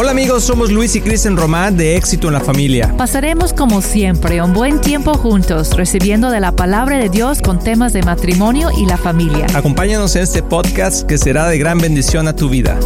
Hola 0.00 0.12
amigos, 0.12 0.44
somos 0.44 0.70
Luis 0.70 0.94
y 0.94 1.00
Kristen 1.00 1.36
Román 1.36 1.76
de 1.76 1.96
Éxito 1.96 2.28
en 2.28 2.34
la 2.34 2.40
Familia. 2.40 2.94
Pasaremos 2.96 3.52
como 3.52 3.82
siempre 3.82 4.40
un 4.40 4.52
buen 4.52 4.80
tiempo 4.80 5.14
juntos, 5.14 5.76
recibiendo 5.76 6.30
de 6.30 6.38
la 6.38 6.52
palabra 6.52 6.98
de 6.98 7.08
Dios 7.08 7.42
con 7.42 7.58
temas 7.58 7.92
de 7.92 8.04
matrimonio 8.04 8.70
y 8.70 8.86
la 8.86 8.96
familia. 8.96 9.48
Acompáñanos 9.56 10.14
en 10.14 10.22
este 10.22 10.40
podcast 10.40 11.04
que 11.04 11.18
será 11.18 11.48
de 11.48 11.58
gran 11.58 11.78
bendición 11.78 12.28
a 12.28 12.36
tu 12.36 12.48
vida. 12.48 12.78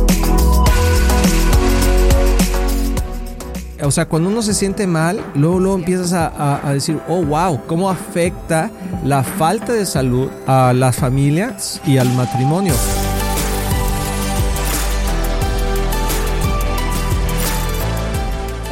O 3.83 3.91
sea, 3.91 4.09
cuando 4.09 4.31
uno 4.31 4.41
se 4.41 4.55
siente 4.55 4.87
mal, 4.87 5.21
luego, 5.35 5.61
luego 5.61 5.77
empiezas 5.77 6.15
a, 6.15 6.67
a 6.67 6.73
decir, 6.73 6.99
oh, 7.09 7.23
wow, 7.23 7.61
cómo 7.67 7.91
afecta 7.91 8.71
la 9.05 9.23
falta 9.23 9.75
de 9.75 9.85
salud 9.85 10.31
a 10.47 10.73
las 10.73 10.97
familias 10.97 11.79
y 11.87 11.99
al 11.99 12.09
matrimonio. 12.15 12.73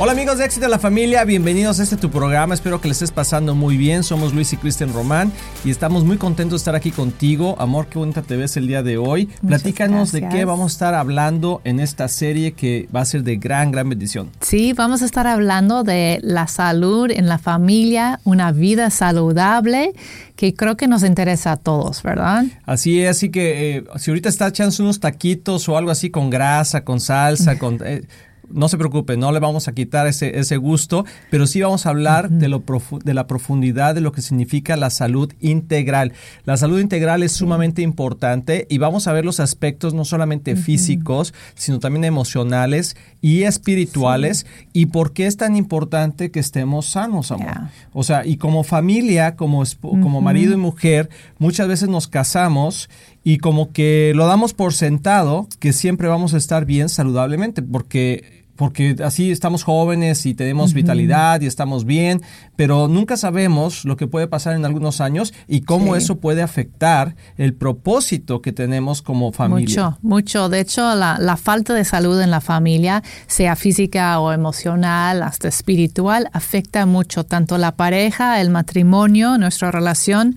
Hola 0.03 0.13
amigos 0.13 0.39
de 0.39 0.47
Éxito 0.47 0.65
de 0.65 0.71
la 0.71 0.79
Familia, 0.79 1.25
bienvenidos 1.25 1.79
a 1.79 1.83
este 1.83 1.99
tu 1.99 2.11
programa, 2.11 2.55
espero 2.55 2.81
que 2.81 2.89
les 2.89 2.97
estés 2.97 3.13
pasando 3.13 3.55
muy 3.55 3.77
bien, 3.77 4.03
somos 4.03 4.33
Luis 4.33 4.51
y 4.55 4.57
Cristian 4.57 4.95
Román 4.95 5.31
y 5.63 5.71
estamos 5.71 6.07
muy 6.07 6.17
contentos 6.17 6.53
de 6.53 6.57
estar 6.63 6.75
aquí 6.75 6.91
contigo, 6.91 7.55
amor, 7.59 7.87
qué 7.89 7.99
bonita 7.99 8.23
te 8.23 8.39
ves 8.39 8.57
el 8.57 8.67
día 8.67 8.83
de 8.83 8.97
hoy, 8.97 9.27
platícanos 9.47 10.11
de 10.11 10.27
qué 10.27 10.47
vamos 10.47 10.73
a 10.73 10.75
estar 10.75 10.95
hablando 10.95 11.61
en 11.65 11.81
esta 11.81 12.09
serie 12.09 12.53
que 12.53 12.89
va 12.97 13.03
a 13.03 13.05
ser 13.05 13.25
de 13.25 13.37
gran, 13.37 13.73
gran 13.73 13.91
bendición. 13.91 14.31
Sí, 14.41 14.73
vamos 14.73 15.03
a 15.03 15.05
estar 15.05 15.27
hablando 15.27 15.83
de 15.83 16.19
la 16.23 16.47
salud 16.47 17.11
en 17.11 17.29
la 17.29 17.37
familia, 17.37 18.21
una 18.25 18.53
vida 18.53 18.89
saludable 18.89 19.93
que 20.35 20.55
creo 20.55 20.79
que 20.79 20.89
nos 20.89 21.03
interesa 21.03 21.53
a 21.53 21.57
todos, 21.59 22.03
¿verdad? 22.03 22.47
Así 22.65 23.03
es, 23.03 23.11
así 23.11 23.31
que 23.31 23.77
eh, 23.77 23.85
si 23.99 24.11
ahorita 24.11 24.31
estás 24.31 24.49
echando 24.49 24.75
unos 24.81 24.99
taquitos 24.99 25.69
o 25.69 25.77
algo 25.77 25.91
así 25.91 26.09
con 26.09 26.31
grasa, 26.31 26.87
con 26.87 27.01
salsa, 27.01 27.59
con... 27.59 27.81
Eh, 27.85 28.05
no 28.53 28.69
se 28.69 28.79
preocupe, 28.79 29.17
no 29.17 29.33
le 29.33 29.41
vamos 29.41 29.69
a 29.69 29.73
quitar 29.73 30.07
ese, 30.07 30.39
ese 30.39 30.57
gusto, 30.57 31.05
pero 31.31 31.47
sí 31.47 31.61
vamos 31.61 31.87
a 31.87 31.91
hablar 31.91 32.31
de, 32.31 32.49
lo 32.49 32.63
de 33.05 33.15
la 33.15 33.27
profundidad 33.27 33.95
de 33.95 34.01
lo 34.01 34.13
que 34.13 34.23
significa 34.23 34.77
la 34.77 34.91
salud 34.91 35.33
integral. 35.41 36.13
La 36.45 36.57
salud 36.57 36.81
integral 36.81 37.23
es 37.23 37.33
sumamente 37.33 37.83
importante 37.83 38.67
y 38.69 38.79
vamos 38.79 39.07
a 39.07 39.13
ver 39.13 39.25
los 39.25 39.41
aspectos 39.41 39.95
no 39.95 40.05
solamente 40.05 40.57
físicos, 40.57 41.35
sino 41.55 41.79
también 41.79 42.05
emocionales 42.05 42.97
y 43.21 43.43
espirituales 43.43 44.47
y 44.73 44.87
por 44.87 45.13
qué 45.13 45.27
es 45.27 45.37
tan 45.37 45.57
importante 45.57 46.31
que 46.31 46.41
estemos 46.41 46.87
sanos, 46.87 47.31
amor. 47.31 47.69
O 47.93 48.03
sea, 48.03 48.25
y 48.27 48.37
como 48.37 48.65
familia, 48.65 49.37
como, 49.37 49.63
como 49.81 50.21
marido 50.21 50.55
y 50.55 50.57
mujer, 50.57 51.11
muchas 51.39 51.69
veces 51.69 51.89
nos 51.89 52.09
casamos 52.09 52.89
y 53.23 53.39
como 53.39 53.73
que 53.73 54.13
lo 54.15 54.27
damos 54.27 54.55
por 54.55 54.73
sentado 54.73 55.49
que 55.59 55.73
siempre 55.73 56.09
vamos 56.09 56.35
a 56.35 56.39
estar 56.39 56.65
bien 56.65 56.89
saludablemente, 56.89 57.63
porque 57.63 58.40
porque 58.61 58.95
así 59.03 59.31
estamos 59.31 59.65
jóvenes 59.65 60.27
y 60.27 60.35
tenemos 60.35 60.75
vitalidad 60.75 61.41
y 61.41 61.47
estamos 61.47 61.87
bien, 61.87 62.21
pero 62.57 62.89
nunca 62.89 63.17
sabemos 63.17 63.87
lo 63.87 63.97
que 63.97 64.07
puede 64.07 64.27
pasar 64.27 64.55
en 64.55 64.67
algunos 64.67 65.01
años 65.01 65.33
y 65.49 65.63
cómo 65.63 65.97
eso 65.97 66.21
puede 66.21 66.43
afectar 66.43 67.17
el 67.39 67.55
propósito 67.55 68.43
que 68.43 68.53
tenemos 68.53 69.01
como 69.01 69.33
familia. 69.33 69.65
Mucho, 69.65 69.99
mucho. 70.03 70.49
De 70.51 70.61
hecho, 70.61 70.95
la, 70.95 71.17
la 71.19 71.39
falta 71.39 71.73
de 71.73 71.87
salud 71.87 72.21
en 72.21 72.31
la 72.31 72.43
familia, 72.43 73.03
sea 73.29 73.57
física 73.57 74.21
o 74.21 74.31
emocional, 74.31 75.23
hasta 75.23 75.49
espiritual, 75.49 76.29
afecta 76.35 76.85
mucho 76.85 77.25
tanto 77.25 77.57
la 77.57 77.77
pareja, 77.77 78.43
el 78.43 78.51
matrimonio, 78.51 79.39
nuestra 79.39 79.71
relación 79.71 80.37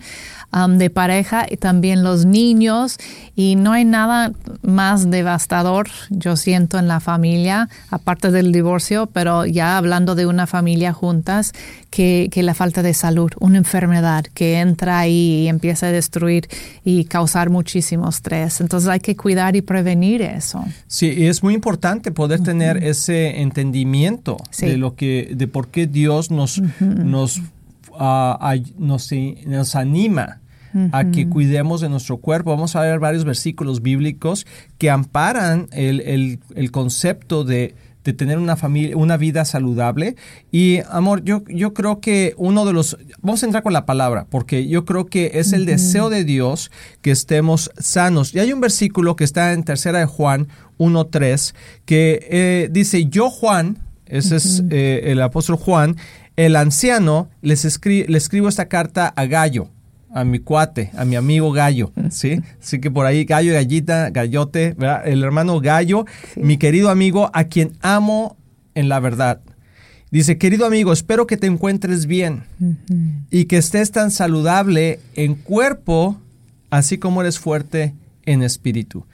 de 0.69 0.89
pareja 0.89 1.45
y 1.49 1.57
también 1.57 2.03
los 2.03 2.25
niños. 2.25 2.97
Y 3.35 3.55
no 3.55 3.71
hay 3.71 3.85
nada 3.85 4.33
más 4.61 5.09
devastador, 5.09 5.89
yo 6.09 6.35
siento, 6.35 6.77
en 6.77 6.87
la 6.87 6.99
familia, 6.99 7.69
aparte 7.89 8.29
del 8.31 8.51
divorcio, 8.51 9.07
pero 9.07 9.45
ya 9.45 9.77
hablando 9.77 10.13
de 10.13 10.27
una 10.27 10.45
familia 10.45 10.93
juntas, 10.93 11.53
que, 11.89 12.29
que 12.31 12.43
la 12.43 12.53
falta 12.53 12.81
de 12.83 12.93
salud, 12.93 13.31
una 13.39 13.57
enfermedad 13.57 14.25
que 14.33 14.59
entra 14.59 14.99
ahí 14.99 15.43
y 15.43 15.47
empieza 15.47 15.87
a 15.87 15.91
destruir 15.91 16.47
y 16.83 17.05
causar 17.05 17.49
muchísimo 17.49 18.09
estrés. 18.09 18.61
Entonces 18.61 18.89
hay 18.89 18.99
que 18.99 19.15
cuidar 19.15 19.55
y 19.55 19.61
prevenir 19.61 20.21
eso. 20.21 20.63
Sí, 20.87 21.25
es 21.25 21.43
muy 21.43 21.53
importante 21.53 22.11
poder 22.11 22.41
tener 22.41 22.83
ese 22.83 23.41
entendimiento 23.41 24.37
de 24.59 24.77
lo 24.77 24.95
que, 24.95 25.33
de 25.35 25.47
por 25.47 25.69
qué 25.69 25.87
Dios 25.87 26.31
nos, 26.31 26.61
nos, 26.79 27.39
uh, 27.91 28.37
nos, 28.77 29.09
nos 29.45 29.75
anima 29.75 30.39
a 30.91 31.05
que 31.11 31.27
cuidemos 31.29 31.81
de 31.81 31.89
nuestro 31.89 32.17
cuerpo. 32.17 32.51
Vamos 32.51 32.75
a 32.75 32.81
ver 32.81 32.99
varios 32.99 33.25
versículos 33.25 33.81
bíblicos 33.81 34.45
que 34.77 34.89
amparan 34.89 35.67
el, 35.71 36.39
concepto 36.71 37.43
de, 37.43 37.75
tener 38.03 38.37
una 38.37 38.55
familia, 38.55 38.97
una 38.97 39.17
vida 39.17 39.45
saludable. 39.45 40.15
Y 40.51 40.79
amor, 40.89 41.23
yo, 41.23 41.43
yo 41.47 41.73
creo 41.73 41.99
que 41.99 42.33
uno 42.37 42.65
de 42.65 42.73
los, 42.73 42.97
vamos 43.21 43.43
a 43.43 43.45
entrar 43.45 43.63
con 43.63 43.73
la 43.73 43.85
palabra, 43.85 44.25
porque 44.29 44.67
yo 44.67 44.85
creo 44.85 45.05
que 45.05 45.31
es 45.35 45.53
el 45.53 45.65
deseo 45.65 46.09
de 46.09 46.23
Dios 46.23 46.71
que 47.01 47.11
estemos 47.11 47.71
sanos. 47.77 48.33
Y 48.33 48.39
hay 48.39 48.51
un 48.53 48.61
versículo 48.61 49.15
que 49.15 49.23
está 49.23 49.53
en 49.53 49.63
tercera 49.63 49.99
de 49.99 50.05
Juan 50.05 50.47
1.3 50.79 51.53
que 51.85 52.27
eh, 52.29 52.69
dice, 52.71 53.05
yo 53.05 53.29
Juan, 53.29 53.77
ese 54.05 54.35
es 54.37 54.63
eh, 54.69 55.01
el 55.05 55.21
apóstol 55.21 55.55
Juan, 55.55 55.97
el 56.35 56.55
anciano, 56.55 57.29
les 57.41 57.63
le 57.85 58.17
escribo 58.17 58.49
esta 58.49 58.67
carta 58.67 59.13
a 59.15 59.25
Gallo 59.25 59.69
a 60.13 60.23
mi 60.23 60.39
cuate, 60.39 60.91
a 60.95 61.05
mi 61.05 61.15
amigo 61.15 61.51
Gallo, 61.51 61.91
¿sí? 62.09 62.41
Así 62.61 62.79
que 62.79 62.91
por 62.91 63.05
ahí, 63.05 63.25
Gallo, 63.25 63.53
Gallita, 63.53 64.09
Gallote, 64.09 64.75
¿verdad? 64.77 65.07
El 65.07 65.23
hermano 65.23 65.59
Gallo, 65.59 66.05
mi 66.35 66.57
querido 66.57 66.89
amigo, 66.89 67.29
a 67.33 67.45
quien 67.45 67.73
amo 67.81 68.37
en 68.75 68.89
la 68.89 68.99
verdad. 68.99 69.41
Dice, 70.11 70.37
querido 70.37 70.67
amigo, 70.67 70.93
espero 70.93 71.25
que 71.25 71.37
te 71.37 71.47
encuentres 71.47 72.05
bien 72.05 72.43
y 73.31 73.45
que 73.45 73.57
estés 73.57 73.89
tan 73.89 74.11
saludable 74.11 74.99
en 75.15 75.33
cuerpo, 75.33 76.21
así 76.69 76.99
como 76.99 77.21
eres 77.21 77.39
fuerte 77.39 77.95
en 78.25 78.43
espíritu. 78.43 79.07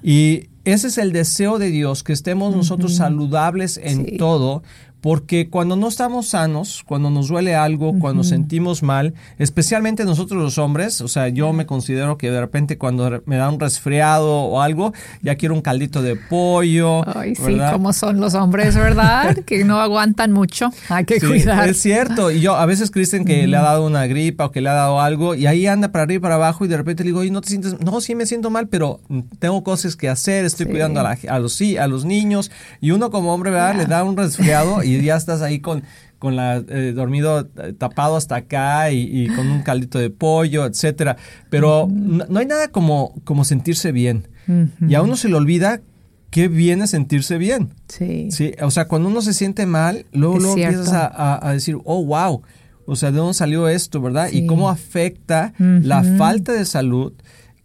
Y 0.00 0.48
ese 0.64 0.86
es 0.86 0.98
el 0.98 1.12
deseo 1.12 1.58
de 1.58 1.70
Dios, 1.70 2.04
que 2.04 2.12
estemos 2.12 2.54
nosotros 2.54 2.94
saludables 2.94 3.80
en 3.82 4.16
todo, 4.16 4.62
porque 5.04 5.50
cuando 5.50 5.76
no 5.76 5.88
estamos 5.88 6.28
sanos, 6.28 6.82
cuando 6.86 7.10
nos 7.10 7.28
duele 7.28 7.54
algo, 7.54 7.98
cuando 7.98 8.24
sentimos 8.24 8.82
mal, 8.82 9.12
especialmente 9.38 10.06
nosotros 10.06 10.42
los 10.42 10.56
hombres, 10.56 11.02
o 11.02 11.08
sea, 11.08 11.28
yo 11.28 11.52
me 11.52 11.66
considero 11.66 12.16
que 12.16 12.30
de 12.30 12.40
repente 12.40 12.78
cuando 12.78 13.22
me 13.26 13.36
da 13.36 13.50
un 13.50 13.60
resfriado 13.60 14.32
o 14.34 14.62
algo, 14.62 14.94
ya 15.20 15.34
quiero 15.34 15.54
un 15.56 15.60
caldito 15.60 16.00
de 16.00 16.16
pollo. 16.16 17.06
Ay, 17.18 17.34
sí, 17.34 17.58
como 17.70 17.92
son 17.92 18.18
los 18.18 18.32
hombres, 18.32 18.76
¿verdad? 18.76 19.36
que 19.44 19.62
no 19.66 19.78
aguantan 19.78 20.32
mucho, 20.32 20.70
hay 20.88 21.04
que 21.04 21.20
cuidar. 21.20 21.68
Es 21.68 21.82
cierto, 21.82 22.30
y 22.30 22.40
yo 22.40 22.54
a 22.54 22.64
veces 22.64 22.90
creen 22.90 23.26
que 23.26 23.46
le 23.46 23.58
ha 23.58 23.62
dado 23.62 23.84
una 23.84 24.06
gripa 24.06 24.46
o 24.46 24.52
que 24.52 24.62
le 24.62 24.70
ha 24.70 24.74
dado 24.74 25.02
algo, 25.02 25.34
y 25.34 25.44
ahí 25.44 25.66
anda 25.66 25.92
para 25.92 26.04
arriba 26.04 26.16
y 26.16 26.22
para 26.22 26.36
abajo, 26.36 26.64
y 26.64 26.68
de 26.68 26.78
repente 26.78 27.04
le 27.04 27.08
digo, 27.08 27.24
¿y 27.24 27.30
no 27.30 27.42
te 27.42 27.50
sientes? 27.50 27.78
No, 27.78 28.00
sí 28.00 28.14
me 28.14 28.24
siento 28.24 28.48
mal, 28.48 28.68
pero 28.68 29.00
tengo 29.38 29.62
cosas 29.64 29.96
que 29.96 30.08
hacer, 30.08 30.46
estoy 30.46 30.64
cuidando 30.64 31.00
a, 31.00 31.18
a, 31.28 31.38
los, 31.38 31.60
a 31.78 31.86
los 31.88 32.06
niños, 32.06 32.50
y 32.80 32.92
uno 32.92 33.10
como 33.10 33.34
hombre, 33.34 33.50
¿verdad? 33.50 33.76
Le 33.76 33.84
da 33.84 34.02
un 34.02 34.16
resfriado 34.16 34.82
y 34.82 34.93
ya 35.02 35.16
estás 35.16 35.42
ahí 35.42 35.60
con, 35.60 35.82
con 36.18 36.36
la 36.36 36.56
eh, 36.68 36.92
dormido 36.94 37.48
eh, 37.56 37.72
tapado 37.76 38.16
hasta 38.16 38.36
acá 38.36 38.90
y, 38.90 39.28
con 39.28 39.50
un 39.50 39.62
caldito 39.62 39.98
de 39.98 40.10
pollo, 40.10 40.64
etcétera. 40.66 41.16
Pero 41.50 41.88
no, 41.90 42.38
hay 42.38 42.46
nada 42.46 42.68
como, 42.68 43.14
como 43.24 43.44
sentirse 43.44 43.92
bien. 43.92 44.28
Y 44.86 44.94
a 44.94 45.02
uno 45.02 45.16
se 45.16 45.28
le 45.28 45.36
olvida 45.36 45.80
qué 46.30 46.48
viene 46.48 46.86
sentirse 46.86 47.38
bien. 47.38 47.74
Sí. 47.88 48.28
sí. 48.30 48.52
O 48.60 48.70
sea, 48.70 48.88
cuando 48.88 49.08
uno 49.08 49.22
se 49.22 49.32
siente 49.32 49.66
mal, 49.66 50.06
luego, 50.12 50.38
luego 50.38 50.56
empiezas 50.58 50.90
a, 50.92 51.50
decir, 51.52 51.78
oh, 51.84 52.04
wow. 52.04 52.42
O 52.86 52.96
sea, 52.96 53.10
¿de 53.10 53.18
dónde 53.18 53.34
salió 53.34 53.68
esto, 53.68 54.02
verdad? 54.02 54.28
Y 54.32 54.46
cómo 54.46 54.68
afecta 54.68 55.54
la 55.58 56.02
falta 56.02 56.52
de 56.52 56.64
salud 56.64 57.12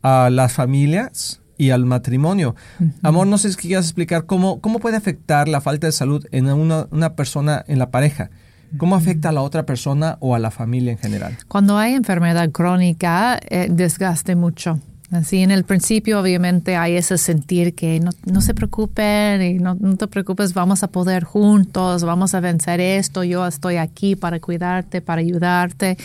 a 0.02 0.30
las 0.30 0.54
familias 0.54 1.39
y 1.60 1.70
al 1.70 1.86
matrimonio. 1.86 2.56
Amor, 3.04 3.28
no 3.28 3.38
sé 3.38 3.52
si 3.52 3.58
quieras 3.58 3.86
explicar 3.86 4.26
cómo, 4.26 4.62
cómo 4.62 4.80
puede 4.80 4.98
afectar 4.98 5.48
la 5.48 5.62
falta 5.62 5.86
de 5.86 5.92
salud 5.92 6.26
en 6.32 6.48
una, 6.48 6.88
una 6.90 7.16
persona 7.16 7.64
en 7.68 7.78
la 7.78 7.92
pareja. 7.92 8.32
¿Cómo 8.78 8.96
afecta 8.96 9.30
a 9.30 9.32
la 9.32 9.42
otra 9.42 9.66
persona 9.66 10.18
o 10.20 10.36
a 10.36 10.40
la 10.40 10.52
familia 10.52 10.92
en 10.92 10.98
general? 10.98 11.38
Cuando 11.48 11.78
hay 11.78 11.94
enfermedad 11.94 12.50
crónica, 12.52 13.40
eh, 13.50 13.68
desgaste 13.70 14.36
mucho. 14.36 14.80
Así 15.12 15.40
en 15.40 15.50
el 15.50 15.64
principio 15.64 16.20
obviamente 16.20 16.76
hay 16.76 16.96
ese 16.96 17.18
sentir 17.18 17.74
que 17.74 18.00
no, 18.00 18.12
no 18.26 18.42
se 18.42 18.54
preocupen 18.54 19.42
y 19.42 19.54
no, 19.56 19.74
no, 19.74 19.98
te 19.98 20.06
preocupes, 20.06 20.54
vamos 20.54 20.84
a 20.84 20.88
poder 20.88 21.24
juntos, 21.24 22.04
vamos 22.04 22.36
a 22.36 22.40
vencer 22.40 22.80
esto, 22.80 23.24
yo 23.24 23.48
estoy 23.48 23.78
aquí 23.78 24.16
para 24.16 24.40
cuidarte, 24.40 25.02
para 25.02 25.22
ayudarte 25.22 25.98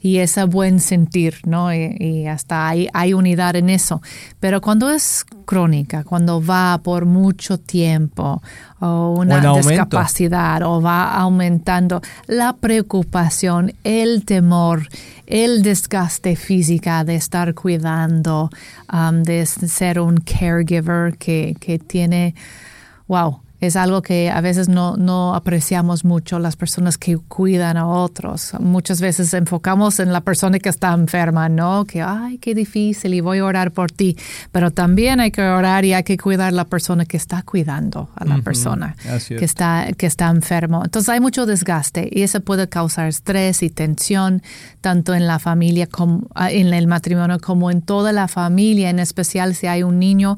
y 0.00 0.18
ese 0.18 0.44
buen 0.44 0.78
sentir, 0.78 1.38
¿no? 1.44 1.74
Y, 1.74 2.26
hasta 2.28 2.68
hay, 2.68 2.88
hay 2.92 3.14
unidad 3.14 3.56
en 3.56 3.68
eso. 3.68 4.00
Pero 4.38 4.60
cuando 4.60 4.90
es 4.90 5.24
crónica, 5.44 6.04
cuando 6.04 6.40
va 6.40 6.78
por 6.84 7.04
mucho 7.04 7.58
tiempo 7.58 8.42
o 8.82 9.14
una 9.16 9.40
discapacidad 9.54 10.62
o 10.62 10.82
va 10.82 11.14
aumentando 11.14 12.02
la 12.26 12.52
preocupación, 12.52 13.72
el 13.84 14.24
temor, 14.24 14.88
el 15.26 15.62
desgaste 15.62 16.34
física 16.34 17.04
de 17.04 17.14
estar 17.14 17.54
cuidando, 17.54 18.50
um, 18.92 19.22
de 19.22 19.46
ser 19.46 20.00
un 20.00 20.16
caregiver 20.16 21.16
que, 21.16 21.56
que 21.60 21.78
tiene, 21.78 22.34
wow, 23.06 23.40
es 23.62 23.76
algo 23.76 24.02
que 24.02 24.28
a 24.28 24.40
veces 24.40 24.68
no, 24.68 24.96
no 24.96 25.36
apreciamos 25.36 26.04
mucho 26.04 26.40
las 26.40 26.56
personas 26.56 26.98
que 26.98 27.16
cuidan 27.16 27.76
a 27.76 27.86
otros. 27.86 28.54
Muchas 28.58 29.00
veces 29.00 29.32
enfocamos 29.34 30.00
en 30.00 30.12
la 30.12 30.20
persona 30.20 30.58
que 30.58 30.68
está 30.68 30.92
enferma, 30.92 31.48
¿no? 31.48 31.84
Que, 31.84 32.02
ay, 32.02 32.38
qué 32.38 32.56
difícil 32.56 33.14
y 33.14 33.20
voy 33.20 33.38
a 33.38 33.44
orar 33.44 33.70
por 33.70 33.92
ti. 33.92 34.16
Pero 34.50 34.72
también 34.72 35.20
hay 35.20 35.30
que 35.30 35.42
orar 35.42 35.84
y 35.84 35.92
hay 35.92 36.02
que 36.02 36.18
cuidar 36.18 36.48
a 36.48 36.50
la 36.50 36.64
persona 36.64 37.04
que 37.04 37.16
está 37.16 37.44
cuidando 37.44 38.10
a 38.16 38.24
la 38.24 38.38
persona 38.38 38.96
que 39.28 39.44
está, 39.44 39.86
que 39.96 40.06
está 40.06 40.28
enfermo. 40.28 40.82
Entonces 40.84 41.08
hay 41.08 41.20
mucho 41.20 41.46
desgaste 41.46 42.08
y 42.10 42.22
eso 42.22 42.40
puede 42.40 42.68
causar 42.68 43.06
estrés 43.06 43.62
y 43.62 43.70
tensión 43.70 44.42
tanto 44.80 45.14
en 45.14 45.28
la 45.28 45.38
familia 45.38 45.86
como 45.86 46.26
ah, 46.34 46.50
en 46.50 46.74
el 46.74 46.88
matrimonio 46.88 47.38
como 47.38 47.70
en 47.70 47.80
toda 47.80 48.10
la 48.10 48.26
familia, 48.26 48.90
en 48.90 48.98
especial 48.98 49.54
si 49.54 49.68
hay 49.68 49.84
un 49.84 50.00
niño 50.00 50.36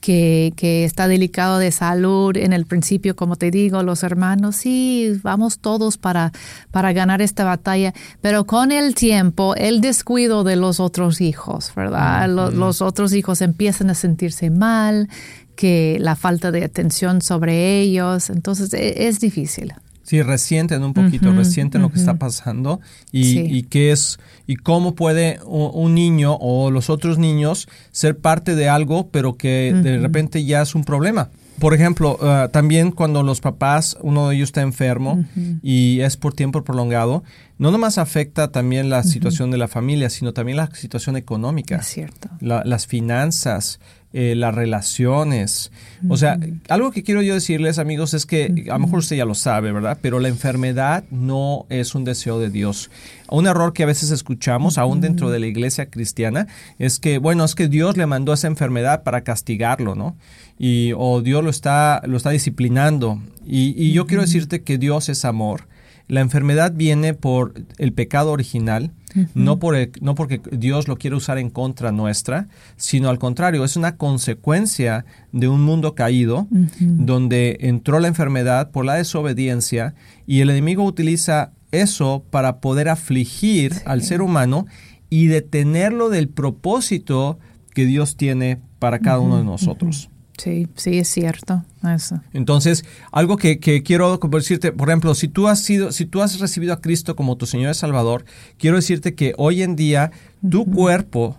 que, 0.00 0.52
que, 0.56 0.84
está 0.84 1.08
delicado 1.08 1.58
de 1.58 1.70
salud. 1.70 2.36
En 2.36 2.52
el 2.52 2.66
principio, 2.66 3.16
como 3.16 3.36
te 3.36 3.50
digo, 3.50 3.82
los 3.82 4.02
hermanos, 4.02 4.56
sí, 4.56 5.18
vamos 5.22 5.58
todos 5.58 5.98
para, 5.98 6.32
para 6.70 6.92
ganar 6.92 7.22
esta 7.22 7.44
batalla, 7.44 7.94
pero 8.20 8.44
con 8.44 8.72
el 8.72 8.94
tiempo, 8.94 9.54
el 9.56 9.80
descuido 9.80 10.44
de 10.44 10.56
los 10.56 10.80
otros 10.80 11.20
hijos, 11.20 11.72
¿verdad? 11.74 12.28
los, 12.28 12.54
los 12.54 12.82
otros 12.82 13.12
hijos 13.12 13.40
empiezan 13.42 13.90
a 13.90 13.94
sentirse 13.94 14.50
mal, 14.50 15.08
que 15.56 15.96
la 16.00 16.14
falta 16.14 16.52
de 16.52 16.62
atención 16.62 17.22
sobre 17.22 17.80
ellos, 17.80 18.30
entonces 18.30 18.72
e, 18.74 19.08
es, 19.08 19.18
difícil. 19.18 19.74
Sí, 20.06 20.22
resienten 20.22 20.84
un 20.84 20.94
poquito, 20.94 21.32
resienten 21.32 21.82
lo 21.82 21.90
que 21.90 21.98
está 21.98 22.14
pasando 22.14 22.80
y, 23.10 23.40
y 23.40 23.64
qué 23.64 23.90
es 23.90 24.20
y 24.46 24.54
cómo 24.54 24.94
puede 24.94 25.40
un, 25.44 25.96
niño 25.96 26.36
o 26.40 26.70
los 26.70 26.90
otros 26.90 27.18
niños 27.18 27.66
ser 27.90 28.16
parte 28.16 28.54
de 28.54 28.68
algo, 28.68 29.08
pero 29.08 29.36
que 29.36 29.74
de 29.74 29.98
repente 29.98 30.44
ya 30.44 30.62
es 30.62 30.76
un 30.76 30.84
problema. 30.84 31.30
Por 31.58 31.74
ejemplo, 31.74 32.18
ah, 32.20 32.50
también 32.52 32.92
cuando 32.92 33.24
los 33.24 33.40
papás, 33.40 33.96
uno 34.02 34.28
de 34.28 34.36
ellos 34.36 34.50
está 34.50 34.60
enfermo 34.60 35.24
y 35.60 36.00
es 36.00 36.16
por 36.16 36.34
tiempo 36.34 36.62
prolongado, 36.62 37.24
no 37.58 37.70
nomás 37.70 37.98
afecta 37.98 38.52
también 38.52 38.90
la 38.90 39.02
situación 39.02 39.50
de 39.50 39.56
la 39.56 39.66
familia, 39.66 40.10
sino 40.10 40.32
también 40.32 40.58
la 40.58 40.70
situación 40.74 41.16
económica. 41.16 41.76
Es 41.76 41.86
cierto. 41.86 42.28
las 42.40 42.86
finanzas, 42.86 43.80
eh, 44.12 44.34
las 44.34 44.54
relaciones. 44.54 45.72
O 46.08 46.16
sea, 46.16 46.38
algo 46.68 46.90
que 46.90 47.02
quiero 47.02 47.22
yo 47.22 47.34
decirles, 47.34 47.78
amigos, 47.78 48.14
es 48.14 48.24
que 48.24 48.64
a 48.70 48.74
lo 48.74 48.78
mejor 48.78 49.00
usted 49.00 49.16
ya 49.16 49.24
lo 49.24 49.34
sabe, 49.34 49.72
¿verdad? 49.72 49.98
Pero 50.00 50.20
la 50.20 50.28
enfermedad 50.28 51.04
no 51.10 51.66
es 51.68 51.94
un 51.94 52.04
deseo 52.04 52.38
de 52.38 52.48
Dios. 52.48 52.90
Un 53.28 53.46
error 53.46 53.72
que 53.72 53.82
a 53.82 53.86
veces 53.86 54.10
escuchamos, 54.10 54.78
aún 54.78 55.00
dentro 55.00 55.30
de 55.30 55.40
la 55.40 55.46
iglesia 55.46 55.90
cristiana, 55.90 56.46
es 56.78 56.98
que, 56.98 57.18
bueno, 57.18 57.44
es 57.44 57.54
que 57.54 57.68
Dios 57.68 57.96
le 57.96 58.06
mandó 58.06 58.32
esa 58.32 58.46
enfermedad 58.46 59.02
para 59.02 59.22
castigarlo, 59.22 59.94
¿no? 59.94 60.16
Y, 60.58 60.92
o 60.96 61.20
Dios 61.20 61.42
lo 61.44 61.50
está, 61.50 62.00
lo 62.06 62.16
está 62.16 62.30
disciplinando. 62.30 63.20
Y, 63.44 63.74
y 63.76 63.92
yo 63.92 64.06
quiero 64.06 64.22
decirte 64.22 64.62
que 64.62 64.78
Dios 64.78 65.08
es 65.08 65.24
amor. 65.24 65.68
La 66.08 66.20
enfermedad 66.20 66.72
viene 66.74 67.14
por 67.14 67.54
el 67.78 67.92
pecado 67.92 68.30
original 68.30 68.92
no, 69.34 69.58
por 69.58 69.76
no 70.00 70.14
porque 70.14 70.40
Dios 70.52 70.88
lo 70.88 70.96
quiere 70.96 71.16
usar 71.16 71.38
en 71.38 71.50
contra 71.50 71.92
nuestra, 71.92 72.48
sino 72.76 73.08
al 73.08 73.18
contrario, 73.18 73.64
es 73.64 73.76
una 73.76 73.96
consecuencia 73.96 75.04
de 75.32 75.48
un 75.48 75.62
mundo 75.62 75.94
caído 75.94 76.46
donde 76.50 77.58
entró 77.60 78.00
la 78.00 78.08
enfermedad 78.08 78.70
por 78.70 78.84
la 78.84 78.94
desobediencia 78.94 79.94
y 80.26 80.40
el 80.40 80.50
enemigo 80.50 80.84
utiliza 80.84 81.52
eso 81.72 82.24
para 82.30 82.60
poder 82.60 82.88
afligir 82.88 83.74
al 83.84 84.02
ser 84.02 84.22
humano 84.22 84.66
y 85.10 85.26
detenerlo 85.26 86.08
del 86.08 86.28
propósito 86.28 87.38
que 87.74 87.84
Dios 87.84 88.16
tiene 88.16 88.58
para 88.78 88.98
cada 88.98 89.18
uno 89.18 89.38
de 89.38 89.44
nosotros. 89.44 90.10
Sí, 90.38 90.68
sí, 90.76 90.98
es 90.98 91.08
cierto. 91.08 91.64
Eso. 91.94 92.20
Entonces, 92.32 92.84
algo 93.12 93.36
que, 93.36 93.58
quiero 93.58 94.18
decirte, 94.18 94.72
por 94.72 94.88
ejemplo, 94.88 95.14
si 95.14 95.28
tú 95.28 95.48
has 95.48 95.60
sido, 95.62 95.92
si 95.92 96.04
tú 96.04 96.20
has 96.20 96.38
recibido 96.40 96.72
a 96.72 96.80
Cristo 96.80 97.16
como 97.16 97.36
tu 97.36 97.46
Señor 97.46 97.70
y 97.70 97.74
Salvador, 97.74 98.24
quiero 98.58 98.76
decirte 98.76 99.14
que 99.14 99.34
hoy 99.38 99.62
en 99.62 99.76
día 99.76 100.10
tu 100.48 100.66
cuerpo, 100.66 101.38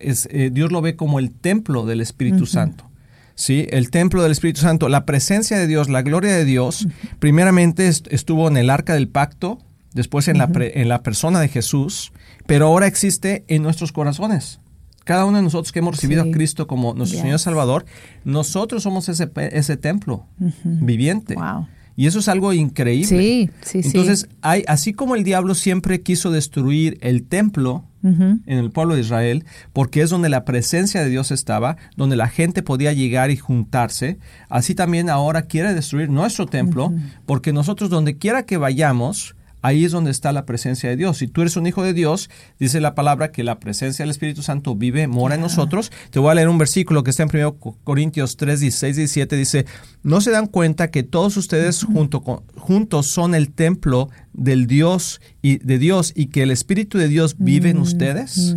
es, 0.00 0.28
eh, 0.30 0.50
Dios 0.52 0.72
lo 0.72 0.80
ve 0.80 0.96
como 0.96 1.18
el 1.18 1.30
templo 1.30 1.84
del 1.84 2.00
Espíritu 2.00 2.46
Santo. 2.46 2.88
¿sí? 3.34 3.66
El 3.70 3.90
templo 3.90 4.22
del 4.22 4.32
Espíritu 4.32 4.60
Santo, 4.60 4.88
la 4.88 5.04
presencia 5.04 5.58
de 5.58 5.66
Dios, 5.66 5.88
la 5.88 6.02
gloria 6.02 6.34
de 6.34 6.44
Dios, 6.44 6.86
primeramente 7.18 7.88
estuvo 7.88 8.48
en 8.48 8.56
el 8.56 8.70
arca 8.70 8.94
del 8.94 9.08
pacto, 9.08 9.58
después 9.92 10.28
en, 10.28 10.38
la 10.38 10.48
en 10.54 10.88
la 10.88 11.02
persona 11.02 11.40
de 11.40 11.48
Jesús, 11.48 12.12
pero 12.46 12.66
ahora 12.66 12.86
existe 12.86 13.44
en 13.48 13.62
nuestros 13.62 13.92
corazones 13.92 14.61
cada 15.04 15.24
uno 15.24 15.38
de 15.38 15.42
nosotros 15.42 15.72
que 15.72 15.80
hemos 15.80 15.96
recibido 15.96 16.22
a 16.22 16.30
Cristo 16.30 16.66
como 16.66 16.94
nuestro 16.94 17.20
Señor 17.20 17.38
Salvador, 17.38 17.84
nosotros 18.24 18.82
somos 18.82 19.08
ese, 19.08 19.30
ese 19.52 19.76
templo 19.76 20.26
viviente. 20.64 21.36
Y 21.94 22.06
eso 22.06 22.20
es 22.20 22.28
algo 22.28 22.52
increíble. 22.52 23.06
Sí, 23.06 23.50
sí, 23.60 23.80
Entonces, 23.84 24.28
hay, 24.40 24.64
así 24.66 24.92
como 24.94 25.14
el 25.14 25.24
diablo 25.24 25.54
siempre 25.54 26.00
quiso 26.00 26.30
destruir 26.30 26.98
el 27.02 27.24
templo 27.24 27.84
en 28.02 28.42
el 28.46 28.72
pueblo 28.72 28.96
de 28.96 29.02
Israel, 29.02 29.44
porque 29.72 30.02
es 30.02 30.10
donde 30.10 30.28
la 30.28 30.44
presencia 30.44 31.04
de 31.04 31.08
Dios 31.08 31.30
estaba, 31.30 31.76
donde 31.96 32.16
la 32.16 32.28
gente 32.28 32.62
podía 32.62 32.92
llegar 32.92 33.30
y 33.30 33.36
juntarse, 33.36 34.18
así 34.48 34.74
también 34.74 35.08
ahora 35.08 35.42
quiere 35.42 35.72
destruir 35.72 36.10
nuestro 36.10 36.46
templo, 36.46 36.92
porque 37.26 37.52
nosotros 37.52 37.90
donde 37.90 38.18
quiera 38.18 38.44
que 38.44 38.56
vayamos, 38.56 39.36
Ahí 39.62 39.84
es 39.84 39.92
donde 39.92 40.10
está 40.10 40.32
la 40.32 40.44
presencia 40.44 40.90
de 40.90 40.96
Dios. 40.96 41.18
Si 41.18 41.28
tú 41.28 41.40
eres 41.40 41.56
un 41.56 41.66
hijo 41.66 41.82
de 41.84 41.94
Dios, 41.94 42.28
dice 42.58 42.80
la 42.80 42.94
palabra 42.94 43.30
que 43.30 43.44
la 43.44 43.60
presencia 43.60 44.02
del 44.02 44.10
Espíritu 44.10 44.42
Santo 44.42 44.74
vive, 44.74 45.06
mora 45.06 45.36
en 45.36 45.40
nosotros. 45.40 45.92
Te 46.10 46.18
voy 46.18 46.32
a 46.32 46.34
leer 46.34 46.48
un 46.48 46.58
versículo 46.58 47.04
que 47.04 47.10
está 47.10 47.22
en 47.22 47.30
1 47.32 47.54
Corintios 47.84 48.36
3, 48.36 48.60
16, 48.60 48.96
17. 48.96 49.36
Dice, 49.36 49.66
¿no 50.02 50.20
se 50.20 50.32
dan 50.32 50.48
cuenta 50.48 50.90
que 50.90 51.04
todos 51.04 51.36
ustedes 51.36 51.84
juntos 51.84 53.06
son 53.06 53.34
el 53.34 53.52
templo 53.52 54.10
del 54.32 54.66
Dios 54.66 55.20
y 55.40 55.58
de 55.58 55.78
Dios 55.78 56.12
y 56.14 56.26
que 56.26 56.42
el 56.42 56.50
Espíritu 56.50 56.98
de 56.98 57.06
Dios 57.08 57.36
vive 57.38 57.70
en 57.70 57.78
ustedes? 57.78 58.56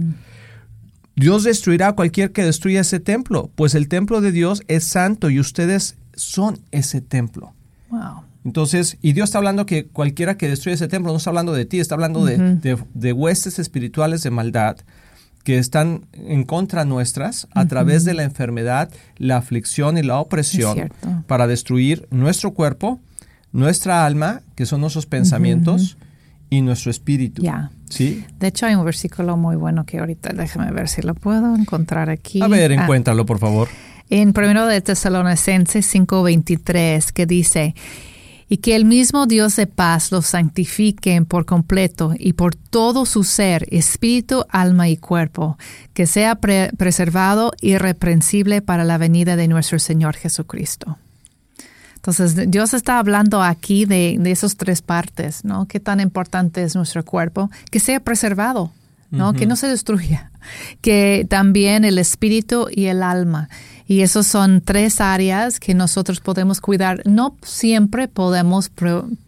Dios 1.16 1.44
destruirá 1.44 1.90
a 1.90 1.94
cualquier 1.94 2.32
que 2.32 2.44
destruya 2.44 2.82
ese 2.82 3.00
templo, 3.00 3.50
pues 3.56 3.76
el 3.76 3.88
templo 3.88 4.22
de 4.22 4.32
Dios 4.32 4.64
es 4.68 4.84
santo 4.84 5.30
y 5.30 5.40
ustedes 5.40 5.96
son 6.14 6.60
ese 6.72 7.00
templo. 7.00 7.54
Wow. 7.90 8.24
Entonces, 8.46 8.98
y 9.02 9.14
Dios 9.14 9.30
está 9.30 9.40
hablando 9.40 9.66
que 9.66 9.88
cualquiera 9.88 10.38
que 10.38 10.48
destruye 10.48 10.76
ese 10.76 10.88
templo 10.88 11.12
no 11.12 11.18
está 11.18 11.32
hablando 11.32 11.52
de 11.52 11.66
ti, 11.66 11.80
está 11.80 11.96
hablando 11.96 12.24
de, 12.24 12.78
de, 12.94 13.14
huestes 13.14 13.60
espirituales 13.60 14.22
de 14.22 14.30
maldad 14.30 14.78
que 15.44 15.58
están 15.58 16.06
en 16.14 16.44
contra 16.44 16.86
nuestras 16.86 17.48
a 17.54 17.66
través 17.68 18.06
de 18.06 18.14
la 18.14 18.24
enfermedad, 18.24 18.90
la 19.18 19.38
aflicción 19.38 19.98
y 19.98 20.04
la 20.04 20.20
opresión 20.20 20.92
para 21.28 21.48
destruir 21.48 22.08
nuestro 22.12 22.54
cuerpo, 22.54 23.00
nuestra 23.52 24.06
alma, 24.06 24.42
que 24.56 24.66
son 24.66 24.82
nuestros 24.82 25.06
pensamientos, 25.06 25.98
y 26.50 26.62
nuestro 26.62 26.92
espíritu. 26.92 27.42
Ya. 27.42 27.72
¿Sí? 27.90 28.26
De 28.40 28.48
hecho, 28.48 28.66
hay 28.66 28.76
un 28.76 28.86
versículo 28.86 29.38
muy 29.38 29.56
bueno 29.56 29.86
que 29.86 30.00
ahorita 30.00 30.34
déjame 30.34 30.72
ver 30.72 30.88
si 30.88 31.02
lo 31.02 31.14
puedo 31.16 31.56
encontrar 31.56 32.10
aquí. 32.10 32.42
A 32.42 32.48
ver, 32.48 32.72
ah. 32.72 32.84
encuéntralo, 32.84 33.26
por 33.26 33.40
favor. 33.40 33.68
En 34.10 34.34
primero 34.34 34.66
de 34.68 34.82
Tesalonicenses 34.82 35.94
5:23, 35.94 37.12
que 37.12 37.26
dice, 37.26 37.76
y 38.48 38.58
que 38.58 38.76
el 38.76 38.86
mismo 38.86 39.26
Dios 39.26 39.56
de 39.56 39.68
paz 39.68 40.12
los 40.12 40.28
santifique 40.28 41.20
por 41.24 41.46
completo 41.46 42.14
y 42.18 42.34
por 42.34 42.56
todo 42.56 43.06
su 43.06 43.24
ser, 43.24 43.68
espíritu, 43.72 44.46
alma 44.50 44.88
y 44.90 44.98
cuerpo, 44.98 45.58
que 45.94 46.06
sea 46.06 46.36
preservado 46.36 47.54
irreprensible 47.62 48.62
para 48.62 48.84
la 48.84 48.98
venida 48.98 49.36
de 49.36 49.48
nuestro 49.48 49.80
Señor 49.80 50.16
Jesucristo. 50.16 50.98
Entonces, 51.96 52.52
Dios 52.52 52.76
está 52.76 53.00
hablando 53.00 53.42
aquí 53.42 53.86
de, 53.86 54.18
de 54.20 54.30
esas 54.30 54.58
tres 54.58 54.84
partes, 54.84 55.44
¿no? 55.44 55.66
Qué 55.66 55.80
tan 55.80 56.00
importante 56.00 56.62
es 56.62 56.76
nuestro 56.76 57.04
cuerpo, 57.04 57.50
que 57.72 57.80
sea 57.80 58.00
preservado, 58.00 58.72
¿no? 59.10 59.34
Que 59.34 59.48
no 59.48 59.56
se 59.56 59.68
destruya, 59.68 60.30
que 60.82 61.26
también 61.28 61.84
el 61.84 61.98
espíritu 61.98 62.68
y 62.72 62.86
el 62.86 63.02
alma 63.02 63.50
y 63.88 64.02
esos 64.02 64.26
son 64.26 64.62
tres 64.62 65.00
áreas 65.00 65.60
que 65.60 65.74
nosotros 65.74 66.20
podemos 66.20 66.62
cuidar. 66.62 67.02
No 67.06 67.36
siempre 67.44 68.08
podemos 68.08 68.72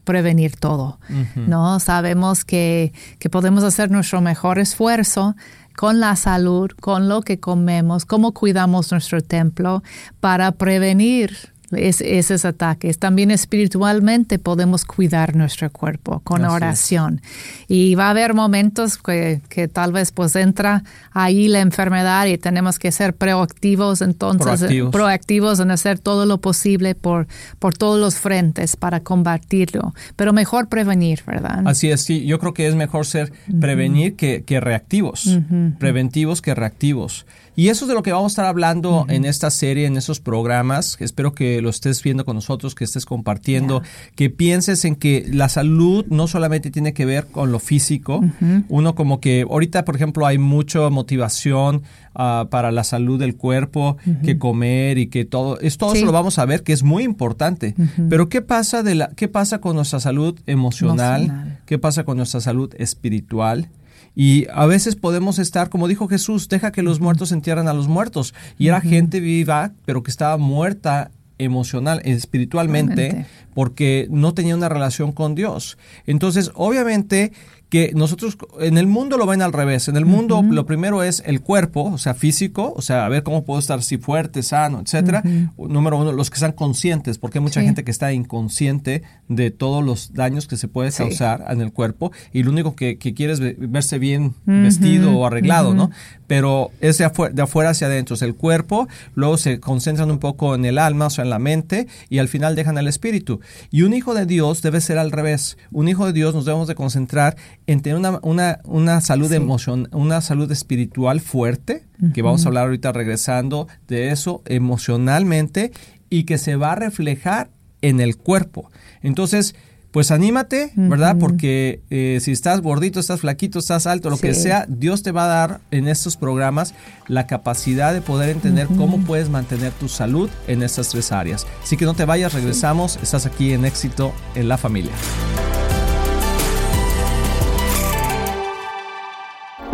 prevenir 0.04 0.56
todo, 0.56 1.00
¿no? 1.36 1.80
Sabemos 1.80 2.44
que, 2.44 2.94
que 3.20 3.30
podemos 3.30 3.64
hacer 3.64 3.92
nuestro 3.92 4.22
mejor 4.22 4.60
esfuerzo 4.60 5.36
con 5.76 6.00
la 6.00 6.16
salud, 6.16 6.72
con 6.80 7.08
lo 7.08 7.22
que 7.22 7.40
comemos, 7.40 8.06
cómo 8.06 8.34
cuidamos 8.34 8.92
nuestro 8.92 9.22
templo 9.22 9.84
para 10.20 10.52
prevenir 10.54 11.38
es, 11.72 12.02
esos 12.02 12.46
ataques. 12.46 13.00
También 13.00 13.32
espiritualmente 13.32 14.40
podemos 14.40 14.86
cuidar 14.86 15.36
nuestro 15.36 15.72
cuerpo 15.72 16.22
con 16.24 16.46
oración. 16.46 17.22
Y 17.68 17.96
va 17.96 18.08
a 18.08 18.10
haber 18.12 18.34
momentos 18.34 18.98
que, 18.98 19.42
que, 19.50 19.68
tal 19.68 19.92
vez 19.92 20.12
pues 20.12 20.36
entra 20.36 20.84
ahí 21.12 21.48
la 21.48 21.60
enfermedad 21.60 22.26
y 22.28 22.38
tenemos 22.38 22.80
que 22.80 22.92
ser 22.92 23.16
proactivos, 23.16 24.02
entonces 24.02 24.72
proactivos. 24.92 25.60
en 25.60 25.72
hacer 25.72 26.00
todo 26.00 26.26
lo 26.26 26.40
posible 26.40 26.96
por, 26.96 27.28
por 27.60 27.76
todos 27.76 28.00
los 28.00 28.16
frentes 28.16 28.76
para 28.76 29.02
combatirlo. 29.02 29.94
Pero 30.16 30.34
mejor 30.34 30.70
prevenir, 30.70 31.22
¿verdad? 31.26 31.64
Así 31.66 31.90
es, 31.90 32.04
sí. 32.04 32.26
Yo 32.26 32.40
creo 32.40 32.54
que 32.54 32.68
es 32.68 32.76
mejor 32.76 33.06
ser 33.06 33.32
prevenir 33.60 34.16
que, 34.16 34.44
que, 34.44 34.60
reactivos. 34.60 35.40
Preventivos 35.80 36.42
que 36.42 36.56
reactivos. 36.56 37.26
Y 37.58 37.70
eso 37.70 37.86
es 37.86 37.90
de 37.90 37.96
lo 37.96 38.04
que 38.04 38.12
vamos 38.12 38.30
a 38.30 38.34
estar 38.34 38.46
hablando 38.46 39.08
en 39.10 39.26
esta 39.26 39.50
serie, 39.50 39.88
en 39.88 39.98
esos 39.98 40.20
programas. 40.20 40.96
Espero 41.00 41.34
que 41.34 41.60
lo 41.60 41.72
estés 41.72 42.04
viendo 42.04 42.24
con 42.24 42.36
nosotros, 42.36 42.76
que 42.76 42.84
estés 42.84 43.08
compartiendo, 43.08 43.82
que 44.16 44.30
pienses 44.30 44.86
en 44.86 44.96
que 44.96 45.26
la 45.28 45.50
salud 45.50 46.06
no 46.08 46.28
solamente 46.28 46.70
tiene 46.70 46.94
que 46.94 47.08
ver 47.08 47.26
con 47.26 47.52
lo 47.52 47.58
físico, 47.58 48.24
uno 48.70 48.94
como 48.94 49.20
que 49.20 49.42
ahorita, 49.50 49.86
por 49.86 49.96
ejemplo, 49.96 50.28
hay 50.28 50.38
mucha 50.38 50.88
motivación 50.92 51.82
ah, 52.14 52.46
para 52.52 52.72
la 52.72 52.84
salud 52.84 53.20
del 53.20 53.36
cuerpo, 53.36 53.98
que 54.24 54.38
comer 54.38 55.00
y 55.00 55.08
que 55.08 55.26
todo, 55.26 55.60
es, 55.60 55.80
todo 55.80 55.96
eso 55.96 56.06
lo 56.06 56.12
vamos 56.12 56.38
a 56.38 56.46
ver, 56.46 56.62
que 56.62 56.74
es 56.74 56.84
muy 56.84 57.02
importante. 57.02 57.74
Pero 58.08 58.30
¿qué 58.30 58.44
pasa, 58.44 58.84
de 58.84 58.94
la, 58.94 59.10
¿qué 59.16 59.28
pasa 59.28 59.62
con 59.62 59.76
nuestra 59.76 60.00
salud 60.00 60.40
emocional? 60.46 61.58
¿Qué 61.66 61.80
pasa 61.80 62.04
con 62.04 62.18
nuestra 62.18 62.40
salud 62.40 62.72
espiritual? 62.78 63.68
Y 64.16 64.48
a 64.54 64.66
veces 64.66 64.96
podemos 64.96 65.40
estar, 65.40 65.70
como 65.70 65.88
dijo 65.88 66.08
Jesús, 66.08 66.50
deja 66.50 66.72
que 66.72 66.82
los 66.84 67.00
muertos 67.00 67.32
entierren 67.32 67.68
a 67.68 67.74
los 67.74 67.88
muertos. 67.88 68.34
Y 68.58 68.68
era 68.68 68.82
gente 68.82 69.20
viva, 69.20 69.74
pero 69.86 70.04
que 70.04 70.12
estaba 70.12 70.38
muerta 70.38 71.12
emocional, 71.38 72.02
espiritualmente, 72.04 73.26
porque 73.54 74.08
no 74.10 74.34
tenía 74.34 74.56
una 74.56 74.70
relación 74.70 75.12
con 75.12 75.36
Dios. 75.36 75.78
Entonces, 76.06 76.52
obviamente, 76.56 77.32
que 77.70 77.92
nosotros 77.94 78.38
en 78.60 78.78
el 78.78 78.88
mundo 78.88 79.18
lo 79.18 79.26
ven 79.26 79.42
al 79.42 79.52
revés. 79.52 79.88
En 79.88 79.98
el 79.98 80.06
mundo 80.06 80.42
lo 80.42 80.66
primero 80.66 81.04
es 81.04 81.22
el 81.26 81.42
cuerpo, 81.42 81.84
o 81.84 81.98
sea, 81.98 82.14
físico, 82.14 82.74
o 82.76 82.82
sea, 82.82 83.06
a 83.06 83.10
ver 83.10 83.24
cómo 83.24 83.44
puedo 83.44 83.60
estar 83.60 83.80
así 83.80 83.98
fuerte, 83.98 84.42
sano, 84.44 84.82
etcétera. 84.82 85.22
Número 85.58 85.98
uno, 85.98 86.12
los 86.12 86.30
que 86.30 86.36
están 86.36 86.54
conscientes, 86.54 87.18
porque 87.18 87.40
hay 87.40 87.44
mucha 87.44 87.62
gente 87.62 87.84
que 87.84 87.92
está 87.92 88.14
inconsciente 88.14 89.04
de 89.28 89.52
todos 89.52 89.84
los 89.84 90.14
daños 90.14 90.48
que 90.48 90.56
se 90.56 90.68
puede 90.68 90.92
causar 90.92 91.46
en 91.50 91.62
el 91.62 91.74
cuerpo 91.74 92.12
y 92.32 92.44
lo 92.44 92.52
único 92.52 92.76
que, 92.76 92.98
quiere 92.98 93.34
es 93.34 93.40
verse 93.58 94.00
bien 94.00 94.34
vestido 94.46 95.18
o 95.18 95.26
arreglado, 95.26 95.74
¿no? 95.74 95.92
Pero 96.28 96.72
es 96.82 96.98
de 96.98 97.06
afuera, 97.06 97.34
de 97.34 97.42
afuera 97.42 97.70
hacia 97.72 97.88
adentro, 97.88 98.16
es 98.16 98.22
el 98.22 98.36
cuerpo, 98.36 98.88
luego 99.16 99.38
se 99.38 99.60
concentran 99.60 100.12
un 100.12 100.20
poco 100.20 100.56
en 100.56 100.66
el 100.66 100.78
alma, 100.78 101.08
o 101.08 101.10
sea, 101.10 101.24
en 101.24 101.30
la 101.30 101.40
mente 101.40 101.88
y 102.10 102.20
al 102.20 102.28
final 102.28 102.56
dejan 102.56 102.78
el 102.78 102.88
espíritu. 102.88 103.40
Y 103.72 103.84
un 103.84 103.94
hijo 103.94 104.14
de 104.14 104.26
Dios 104.26 104.62
debe 104.62 104.82
ser 104.82 104.98
al 104.98 105.12
revés. 105.12 105.58
Un 105.72 105.88
hijo 105.88 106.06
de 106.06 106.14
Dios 106.14 106.36
nos 106.36 106.46
debemos 106.46 106.68
de 106.68 106.76
concentrar 106.76 107.38
en 107.66 107.82
tener 107.82 107.98
una, 107.98 108.20
una, 108.22 108.60
una 108.66 109.02
salud 109.02 109.32
emocional, 109.32 109.90
una 109.94 110.22
salud 110.22 110.52
espiritual 110.52 111.22
fuerte, 111.22 111.84
que 112.14 112.22
vamos 112.22 112.46
a 112.46 112.50
hablar 112.50 112.66
ahorita 112.66 112.92
regresando 112.92 113.68
de 113.88 114.12
eso 114.12 114.44
emocionalmente 114.46 115.72
y 116.10 116.24
que 116.24 116.38
se 116.38 116.56
va 116.56 116.74
a 116.74 116.76
reflejar 116.76 117.50
en 117.82 118.00
el 118.00 118.18
cuerpo. 118.18 118.72
Entonces, 119.02 119.56
pues 119.92 120.12
anímate, 120.12 120.72
¿verdad? 120.76 121.18
Porque 121.20 121.82
eh, 121.90 122.20
si 122.22 122.32
estás 122.32 122.62
gordito, 122.62 123.00
estás 123.00 123.22
flaquito, 123.22 123.60
estás 123.60 123.88
alto, 123.88 124.10
lo 124.10 124.18
que 124.18 124.34
sea, 124.34 124.66
Dios 124.68 125.02
te 125.02 125.12
va 125.12 125.26
a 125.26 125.28
dar 125.28 125.62
en 125.72 125.88
estos 125.88 126.18
programas 126.18 126.74
la 127.08 127.26
capacidad 127.28 127.94
de 127.94 128.02
poder 128.02 128.30
entender 128.30 128.68
cómo 128.68 129.00
puedes 129.00 129.30
mantener 129.30 129.72
tu 129.74 129.88
salud 129.88 130.30
en 130.48 130.62
estas 130.62 130.90
tres 130.90 131.12
áreas. 131.12 131.48
Así 131.64 131.78
que 131.78 131.86
no 131.86 131.94
te 131.94 132.06
vayas, 132.06 132.34
regresamos, 132.34 133.00
estás 133.02 133.26
aquí 133.26 133.54
en 133.54 133.66
éxito 133.66 134.14
en 134.36 134.50
la 134.50 134.58
familia. 134.58 134.92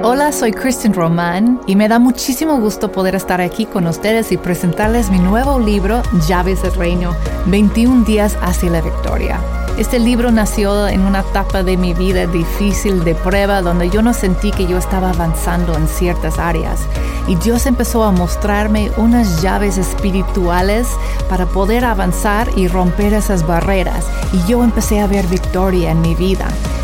Hola, 0.01 0.31
soy 0.31 0.51
Kristen 0.51 0.93
Román 0.93 1.61
y 1.65 1.75
me 1.75 1.87
da 1.87 1.97
muchísimo 1.97 2.59
gusto 2.59 2.91
poder 2.91 3.15
estar 3.15 3.41
aquí 3.41 3.65
con 3.65 3.87
ustedes 3.87 4.31
y 4.31 4.37
presentarles 4.37 5.09
mi 5.09 5.19
nuevo 5.19 5.59
libro, 5.59 6.01
Llaves 6.27 6.61
del 6.61 6.73
Reino, 6.73 7.15
21 7.45 8.03
días 8.03 8.37
hacia 8.41 8.69
la 8.69 8.81
victoria. 8.81 9.39
Este 9.77 9.97
libro 9.97 10.31
nació 10.31 10.87
en 10.87 11.01
una 11.01 11.21
etapa 11.21 11.63
de 11.63 11.77
mi 11.77 11.95
vida 11.95 12.27
difícil 12.27 13.03
de 13.03 13.15
prueba 13.15 13.63
donde 13.63 13.89
yo 13.89 14.03
no 14.03 14.13
sentí 14.13 14.51
que 14.51 14.67
yo 14.67 14.77
estaba 14.77 15.09
avanzando 15.09 15.75
en 15.75 15.87
ciertas 15.87 16.37
áreas 16.37 16.81
y 17.27 17.35
Dios 17.37 17.65
empezó 17.65 18.03
a 18.03 18.11
mostrarme 18.11 18.91
unas 18.97 19.41
llaves 19.41 19.79
espirituales 19.79 20.87
para 21.27 21.47
poder 21.47 21.85
avanzar 21.85 22.47
y 22.55 22.67
romper 22.67 23.13
esas 23.13 23.47
barreras 23.47 24.05
y 24.31 24.47
yo 24.47 24.63
empecé 24.63 24.99
a 24.99 25.07
ver 25.07 25.25
victoria 25.25 25.89
en 25.89 26.01
mi 26.01 26.13
vida. 26.13 26.45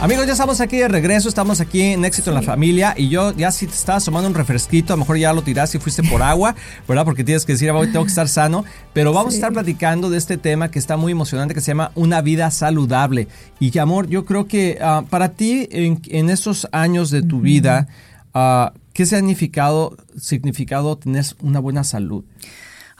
Amigos, 0.00 0.26
ya 0.26 0.32
estamos 0.32 0.62
aquí 0.62 0.78
de 0.78 0.88
regreso, 0.88 1.28
estamos 1.28 1.60
aquí 1.60 1.82
en 1.82 2.06
Éxito 2.06 2.30
en 2.30 2.36
la 2.36 2.40
Familia 2.40 2.94
y 2.96 3.10
yo 3.10 3.36
ya 3.36 3.50
si 3.50 3.66
te 3.66 3.74
estabas 3.74 4.02
tomando 4.02 4.30
un 4.30 4.34
refresquito, 4.34 4.94
a 4.94 4.96
lo 4.96 5.00
mejor 5.00 5.18
ya 5.18 5.30
lo 5.34 5.42
tiraste 5.42 5.76
y 5.76 5.80
fuiste 5.80 6.02
por 6.02 6.22
agua, 6.22 6.56
¿verdad? 6.88 7.04
Porque 7.04 7.22
tienes 7.22 7.44
que 7.44 7.52
decir, 7.52 7.70
tengo 7.70 8.04
que 8.04 8.08
estar 8.08 8.26
sano, 8.26 8.64
pero 8.94 9.12
vamos 9.12 9.34
a 9.34 9.36
estar 9.36 9.52
platicando 9.52 10.08
de 10.08 10.16
este 10.16 10.38
tema 10.38 10.70
que 10.70 10.78
está 10.78 10.96
muy 10.96 11.12
emocionante 11.12 11.52
que 11.52 11.60
se 11.60 11.72
llama 11.72 11.92
Una 11.96 12.22
vida 12.22 12.50
saludable. 12.50 13.28
Y 13.58 13.76
amor, 13.78 14.08
yo 14.08 14.24
creo 14.24 14.46
que 14.46 14.78
ah, 14.80 15.04
para 15.10 15.34
ti 15.34 15.68
en, 15.70 16.30
estos 16.30 16.66
años 16.72 17.10
de 17.10 17.20
tu 17.20 17.42
vida, 17.42 17.86
uh, 18.34 18.74
¿qué 18.94 19.04
significado, 19.04 19.98
significado 20.18 20.96
tener 20.96 21.26
una 21.42 21.60
buena 21.60 21.84
salud? 21.84 22.24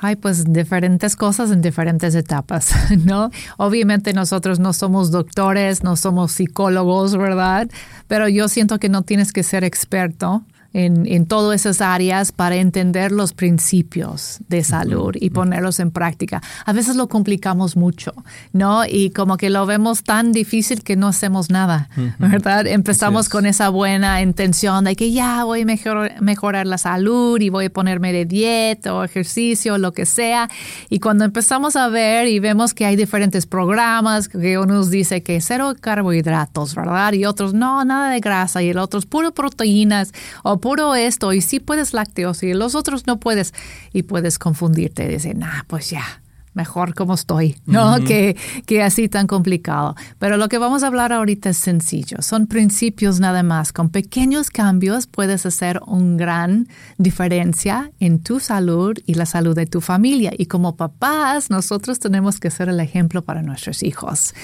Hay 0.03 0.17
pues 0.17 0.51
diferentes 0.51 1.15
cosas 1.15 1.51
en 1.51 1.61
diferentes 1.61 2.15
etapas, 2.15 2.73
¿no? 3.05 3.31
Obviamente 3.59 4.15
nosotros 4.15 4.59
no 4.59 4.73
somos 4.73 5.11
doctores, 5.11 5.83
no 5.83 5.95
somos 5.97 6.33
psicólogos, 6.33 7.17
¿verdad? 7.17 7.69
Pero 8.09 8.27
yo 8.29 8.49
siento 8.49 8.79
que 8.79 8.89
no 8.89 9.03
tienes 9.03 9.33
que 9.33 9.43
ser 9.43 9.63
experto 9.63 10.43
en, 10.73 11.07
en 11.07 11.27
todas 11.27 11.61
esas 11.61 11.81
áreas 11.81 12.33
para 12.33 12.57
entender 12.57 13.13
los 13.13 13.33
principios 13.33 14.39
de 14.49 14.63
salud 14.65 15.15
y 15.19 15.31
ponerlos 15.31 15.81
en 15.81 15.91
práctica. 15.91 16.43
A 16.65 16.73
veces 16.73 16.97
lo 16.97 17.09
complicamos 17.09 17.77
mucho, 17.77 18.13
¿no? 18.53 18.85
Y 18.87 19.11
como 19.11 19.37
que 19.37 19.51
lo 19.51 19.67
vemos 19.67 20.03
tan 20.03 20.33
difícil 20.33 20.83
que 20.83 20.97
no 20.97 21.09
hacemos 21.09 21.51
nada, 21.51 21.89
¿verdad? 22.19 22.67
Empezamos 22.67 23.29
con 23.29 23.47
esa 23.47 23.69
buena 23.69 24.23
intención 24.23 24.85
de 24.85 24.97
que 24.97 25.13
ya 25.13 25.45
voy 25.45 25.63
a 25.63 26.21
mejorar 26.21 26.67
la 26.67 26.79
salud 26.79 27.41
y 27.41 27.51
voy 27.51 27.67
a 27.67 27.71
ponerme 27.71 28.13
de 28.13 28.25
dieta 28.25 28.95
o 28.95 29.05
ejercicio, 29.05 29.79
lo 29.79 29.93
que 29.93 30.07
sea. 30.07 30.49
Y 30.89 31.01
cuando 31.01 31.25
empezamos 31.25 31.77
a 31.77 31.89
ver 31.89 32.29
y 32.29 32.39
vemos 32.39 32.75
que 32.75 32.87
hay 32.87 32.97
diferentes 32.97 33.47
programas, 33.47 34.29
que 34.29 34.59
uno 34.59 34.75
nos 34.75 34.91
dice 34.91 35.23
que 35.23 35.41
cero 35.41 35.75
carbohidratos, 35.81 36.75
¿verdad? 36.75 37.13
Y 37.15 37.25
otros 37.25 37.55
no, 37.55 37.85
nada 37.85 38.11
de 38.11 38.21
grasa 38.21 38.63
y 38.63 38.69
el 38.69 38.79
otro 38.79 39.01
es 39.01 39.07
puro 39.07 39.33
proteínas 39.33 40.13
o 40.43 40.60
puro 40.61 40.95
esto 40.95 41.33
y 41.33 41.41
sí 41.41 41.61
puedes 41.61 41.93
lácteos 41.93 42.43
y 42.43 42.55
los 42.55 42.75
otros 42.75 43.07
no 43.07 43.19
puedes 43.19 43.55
y 43.93 44.03
puedes 44.05 44.39
confundirte 44.39 45.05
y 45.05 45.09
decir, 45.09 45.37
nah, 45.37 45.63
pues 45.67 45.91
ya, 45.91 46.23
mejor 46.55 46.95
como 46.95 47.15
estoy, 47.15 47.57
¿no? 47.67 48.01
que, 48.05 48.37
que 48.67 48.83
así 48.83 49.09
tan 49.09 49.27
complicado. 49.27 49.95
Pero 50.19 50.37
lo 50.37 50.49
que 50.49 50.59
vamos 50.59 50.83
a 50.83 50.89
hablar 50.89 51.13
ahorita 51.13 51.51
es 51.51 51.57
sencillo. 51.57 52.19
Son 52.23 52.47
principios 52.47 53.21
nada 53.21 53.43
más. 53.43 53.73
Con 53.73 53.91
pequeños 53.91 54.51
cambios 54.51 55.07
puedes 55.07 55.47
hacer 55.47 55.81
una 55.87 56.17
gran 56.17 56.69
diferencia 56.99 57.93
en 58.01 58.21
tu 58.21 58.41
salud 58.41 58.97
y 59.07 59.15
la 59.15 59.27
salud 59.27 59.55
de 59.55 59.67
tu 59.67 59.81
familia. 59.81 60.33
Y 60.37 60.47
como 60.47 60.77
papás, 60.77 61.51
nosotros 61.51 61.99
tenemos 61.99 62.41
que 62.41 62.51
ser 62.51 62.69
el 62.69 62.81
ejemplo 62.81 63.23
para 63.23 63.43
nuestros 63.43 63.83
hijos. 63.83 64.35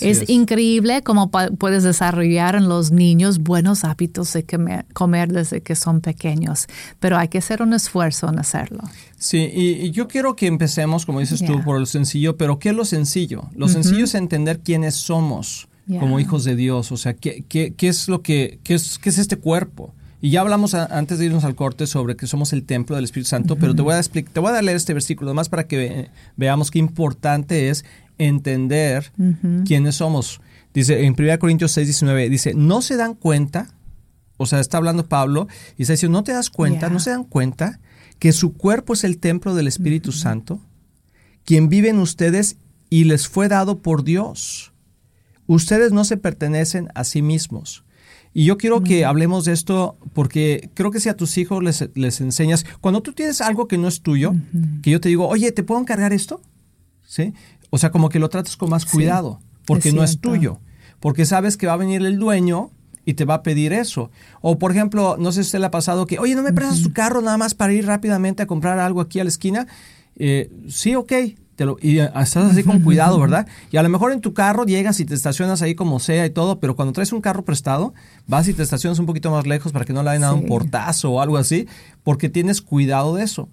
Es, 0.00 0.28
increíble 0.28 1.02
cómo 1.02 1.30
puedes 1.30 1.82
desarrollar 1.82 2.56
en 2.56 2.68
los 2.68 2.90
niños 2.90 3.38
buenos 3.38 3.84
hábitos 3.84 4.32
de 4.32 4.46
comer 4.92 5.32
desde 5.32 5.62
que 5.62 5.74
son 5.74 6.00
pequeños. 6.00 6.66
Pero 7.00 7.18
hay 7.18 7.28
que 7.28 7.38
hacer 7.38 7.62
un 7.62 7.74
esfuerzo 7.74 8.28
en 8.28 8.38
hacerlo. 8.38 8.82
Sí, 9.18 9.50
y, 9.52 9.90
yo 9.92 10.08
quiero 10.08 10.36
que 10.36 10.46
empecemos, 10.46 11.06
como 11.06 11.20
dices 11.20 11.42
tú, 11.44 11.62
por 11.64 11.80
lo 11.80 11.86
sencillo, 11.86 12.36
pero 12.36 12.58
¿qué 12.58 12.70
es 12.70 12.74
lo 12.74 12.84
sencillo? 12.84 13.48
Lo 13.54 13.68
sencillo 13.68 14.04
es 14.04 14.14
entender 14.14 14.60
quiénes 14.60 14.94
somos 14.94 15.68
como 15.98 16.18
hijos 16.18 16.44
de 16.44 16.56
Dios, 16.56 16.90
o 16.90 16.96
sea, 16.96 17.14
¿qué, 17.14 17.44
qué, 17.48 17.72
qué 17.74 17.88
es 17.88 18.08
lo 18.08 18.20
que, 18.20 18.58
qué 18.64 18.74
es, 18.74 18.98
qué 18.98 19.08
es 19.08 19.18
este 19.18 19.36
cuerpo? 19.36 19.94
Y 20.20 20.30
ya 20.30 20.40
hablamos 20.40 20.74
antes 20.74 21.18
de 21.18 21.26
irnos 21.26 21.44
al 21.44 21.54
corte 21.54 21.86
sobre 21.86 22.16
que 22.16 22.26
somos 22.26 22.52
el 22.52 22.64
templo 22.64 22.96
del 22.96 23.04
Espíritu 23.04 23.28
Santo, 23.28 23.56
pero 23.56 23.74
te 23.74 23.82
voy 23.82 23.94
a 23.94 23.98
explicar, 23.98 24.32
te 24.32 24.40
voy 24.40 24.52
a 24.52 24.62
leer 24.62 24.76
este 24.76 24.92
versículo 24.92 25.32
más 25.34 25.48
para 25.48 25.66
que 25.66 26.10
veamos 26.36 26.70
qué 26.70 26.78
importante 26.78 27.68
es 27.68 27.84
entender 28.18 29.12
quiénes 29.66 29.96
somos. 29.96 30.40
Dice 30.74 31.06
en 31.06 31.14
1 31.18 31.38
Corintios 31.38 31.72
6, 31.72 31.86
19, 31.86 32.28
dice, 32.28 32.54
no 32.54 32.82
se 32.82 32.96
dan 32.96 33.14
cuenta, 33.14 33.68
o 34.36 34.46
sea, 34.46 34.60
está 34.60 34.78
hablando 34.78 35.06
Pablo, 35.06 35.48
y 35.78 35.82
está 35.82 35.92
diciendo, 35.92 36.18
no 36.18 36.24
te 36.24 36.32
das 36.32 36.50
cuenta, 36.50 36.88
no 36.90 36.98
se 36.98 37.10
dan 37.10 37.24
cuenta 37.24 37.78
que 38.18 38.32
su 38.32 38.54
cuerpo 38.54 38.94
es 38.94 39.04
el 39.04 39.18
templo 39.18 39.54
del 39.54 39.66
Espíritu 39.66 40.12
Santo, 40.12 40.60
quien 41.44 41.68
vive 41.68 41.88
en 41.88 41.98
ustedes 41.98 42.56
y 42.90 43.04
les 43.04 43.28
fue 43.28 43.48
dado 43.48 43.78
por 43.78 44.04
Dios. 44.04 44.72
Ustedes 45.46 45.92
no 45.92 46.04
se 46.04 46.16
pertenecen 46.16 46.88
a 46.94 47.04
sí 47.04 47.22
mismos. 47.22 47.84
Y 48.32 48.44
yo 48.44 48.58
quiero 48.58 48.82
que 48.82 49.06
hablemos 49.06 49.46
de 49.46 49.52
esto 49.52 49.96
porque 50.12 50.70
creo 50.74 50.90
que 50.90 51.00
si 51.00 51.08
a 51.08 51.16
tus 51.16 51.38
hijos 51.38 51.62
les, 51.62 51.88
les 51.94 52.20
enseñas, 52.20 52.66
cuando 52.82 53.00
tú 53.00 53.12
tienes 53.12 53.40
algo 53.40 53.66
que 53.66 53.78
no 53.78 53.88
es 53.88 54.02
tuyo, 54.02 54.34
que 54.82 54.90
yo 54.90 55.00
te 55.00 55.08
digo, 55.08 55.26
oye, 55.26 55.52
¿te 55.52 55.62
puedo 55.62 55.80
encargar 55.80 56.12
esto? 56.12 56.42
¿Sí? 57.02 57.32
O 57.70 57.78
sea, 57.78 57.90
como 57.90 58.10
que 58.10 58.18
lo 58.18 58.28
tratas 58.28 58.56
con 58.56 58.68
más 58.68 58.84
cuidado, 58.84 59.40
porque 59.64 59.92
no 59.92 60.04
es 60.04 60.20
tuyo, 60.20 60.60
porque 61.00 61.24
sabes 61.24 61.56
que 61.56 61.66
va 61.66 61.74
a 61.74 61.78
venir 61.78 62.04
el 62.04 62.18
dueño 62.18 62.72
y 63.06 63.14
te 63.14 63.24
va 63.24 63.34
a 63.34 63.42
pedir 63.42 63.72
eso. 63.72 64.10
O 64.42 64.58
por 64.58 64.72
ejemplo, 64.72 65.16
no 65.18 65.32
sé 65.32 65.42
si 65.42 65.46
usted 65.46 65.60
le 65.60 65.66
ha 65.66 65.70
pasado 65.70 66.04
que, 66.04 66.18
oye, 66.18 66.34
¿no 66.34 66.42
me 66.42 66.52
prestas 66.52 66.82
tu 66.82 66.92
carro 66.92 67.22
nada 67.22 67.38
más 67.38 67.54
para 67.54 67.72
ir 67.72 67.86
rápidamente 67.86 68.42
a 68.42 68.46
comprar 68.46 68.78
algo 68.78 69.00
aquí 69.00 69.20
a 69.20 69.24
la 69.24 69.28
esquina? 69.28 69.66
Eh, 70.16 70.50
sí, 70.68 70.94
ok. 70.94 71.12
Te 71.54 71.64
lo, 71.64 71.78
y 71.80 72.00
eh, 72.00 72.10
estás 72.20 72.50
así 72.50 72.62
con 72.64 72.80
cuidado, 72.80 73.18
¿verdad? 73.18 73.46
Y 73.70 73.78
a 73.78 73.82
lo 73.82 73.88
mejor 73.88 74.12
en 74.12 74.20
tu 74.20 74.34
carro 74.34 74.66
llegas 74.66 75.00
y 75.00 75.06
te 75.06 75.14
estacionas 75.14 75.62
ahí 75.62 75.74
como 75.74 76.00
sea 76.00 76.26
y 76.26 76.30
todo, 76.30 76.60
pero 76.60 76.76
cuando 76.76 76.92
traes 76.92 77.12
un 77.12 77.22
carro 77.22 77.46
prestado, 77.46 77.94
vas 78.26 78.46
y 78.48 78.52
te 78.52 78.62
estacionas 78.62 78.98
un 78.98 79.06
poquito 79.06 79.30
más 79.30 79.46
lejos 79.46 79.72
para 79.72 79.86
que 79.86 79.94
no 79.94 80.02
le 80.02 80.10
hayan 80.10 80.22
dado 80.22 80.34
un 80.34 80.46
portazo 80.46 81.12
o 81.12 81.20
algo 81.22 81.38
así, 81.38 81.66
porque 82.02 82.28
tienes 82.28 82.60
cuidado 82.60 83.14
de 83.14 83.24
eso. 83.24 83.48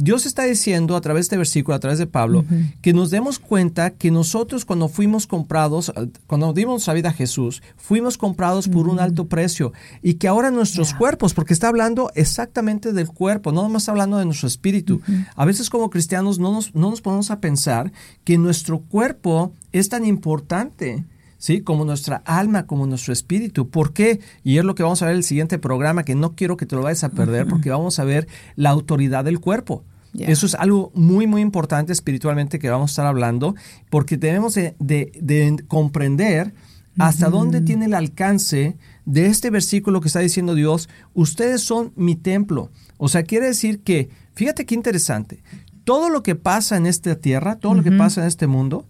Dios 0.00 0.26
está 0.26 0.44
diciendo 0.44 0.94
a 0.94 1.00
través 1.00 1.22
de 1.22 1.24
este 1.24 1.36
versículo, 1.36 1.74
a 1.74 1.80
través 1.80 1.98
de 1.98 2.06
Pablo, 2.06 2.44
que 2.80 2.92
nos 2.92 3.10
demos 3.10 3.40
cuenta 3.40 3.90
que 3.90 4.12
nosotros 4.12 4.64
cuando 4.64 4.88
fuimos 4.88 5.26
comprados, 5.26 5.92
cuando 6.28 6.52
dimos 6.52 6.86
la 6.86 6.94
vida 6.94 7.08
a 7.08 7.12
Jesús, 7.12 7.62
fuimos 7.76 8.16
comprados 8.16 8.68
por 8.68 8.88
un 8.88 9.00
alto 9.00 9.26
precio 9.26 9.72
y 10.00 10.14
que 10.14 10.28
ahora 10.28 10.52
nuestros 10.52 10.94
cuerpos, 10.94 11.34
porque 11.34 11.52
está 11.52 11.66
hablando 11.66 12.12
exactamente 12.14 12.92
del 12.92 13.08
cuerpo, 13.08 13.50
no 13.50 13.76
está 13.76 13.90
hablando 13.90 14.18
de 14.18 14.24
nuestro 14.24 14.46
espíritu. 14.46 15.00
A 15.34 15.44
veces 15.44 15.68
como 15.68 15.90
cristianos 15.90 16.38
no 16.38 16.52
nos, 16.52 16.74
no 16.76 16.90
nos 16.90 17.00
ponemos 17.00 17.32
a 17.32 17.40
pensar 17.40 17.92
que 18.22 18.38
nuestro 18.38 18.78
cuerpo 18.78 19.52
es 19.72 19.88
tan 19.88 20.04
importante. 20.04 21.04
¿Sí? 21.38 21.62
Como 21.62 21.84
nuestra 21.84 22.22
alma, 22.26 22.66
como 22.66 22.86
nuestro 22.86 23.12
espíritu. 23.12 23.70
¿Por 23.70 23.92
qué? 23.92 24.20
Y 24.44 24.58
es 24.58 24.64
lo 24.64 24.74
que 24.74 24.82
vamos 24.82 25.00
a 25.00 25.06
ver 25.06 25.14
en 25.14 25.18
el 25.18 25.24
siguiente 25.24 25.58
programa, 25.58 26.04
que 26.04 26.14
no 26.14 26.34
quiero 26.34 26.56
que 26.56 26.66
te 26.66 26.76
lo 26.76 26.82
vayas 26.82 27.04
a 27.04 27.10
perder, 27.10 27.46
porque 27.46 27.70
vamos 27.70 27.98
a 27.98 28.04
ver 28.04 28.28
la 28.56 28.70
autoridad 28.70 29.24
del 29.24 29.40
cuerpo. 29.40 29.84
Eso 30.18 30.46
es 30.46 30.54
algo 30.54 30.90
muy, 30.94 31.26
muy 31.26 31.42
importante 31.42 31.92
espiritualmente 31.92 32.58
que 32.58 32.70
vamos 32.70 32.90
a 32.90 32.92
estar 32.92 33.06
hablando, 33.06 33.54
porque 33.90 34.18
tenemos 34.18 34.54
de, 34.54 35.64
comprender 35.68 36.54
hasta 36.98 37.30
dónde 37.30 37.60
tiene 37.60 37.84
el 37.84 37.94
alcance 37.94 38.76
de 39.04 39.26
este 39.26 39.50
versículo 39.50 40.00
que 40.00 40.08
está 40.08 40.18
diciendo 40.18 40.54
Dios, 40.54 40.88
ustedes 41.14 41.62
son 41.62 41.92
mi 41.94 42.16
templo. 42.16 42.70
O 42.96 43.08
sea, 43.08 43.22
quiere 43.22 43.46
decir 43.46 43.82
que, 43.82 44.08
fíjate 44.34 44.66
qué 44.66 44.74
interesante, 44.74 45.42
todo 45.84 46.10
lo 46.10 46.22
que 46.22 46.34
pasa 46.34 46.76
en 46.76 46.86
esta 46.86 47.14
tierra, 47.14 47.56
todo 47.56 47.74
lo 47.74 47.82
que 47.82 47.92
pasa 47.92 48.22
en 48.22 48.26
este 48.26 48.46
mundo, 48.46 48.86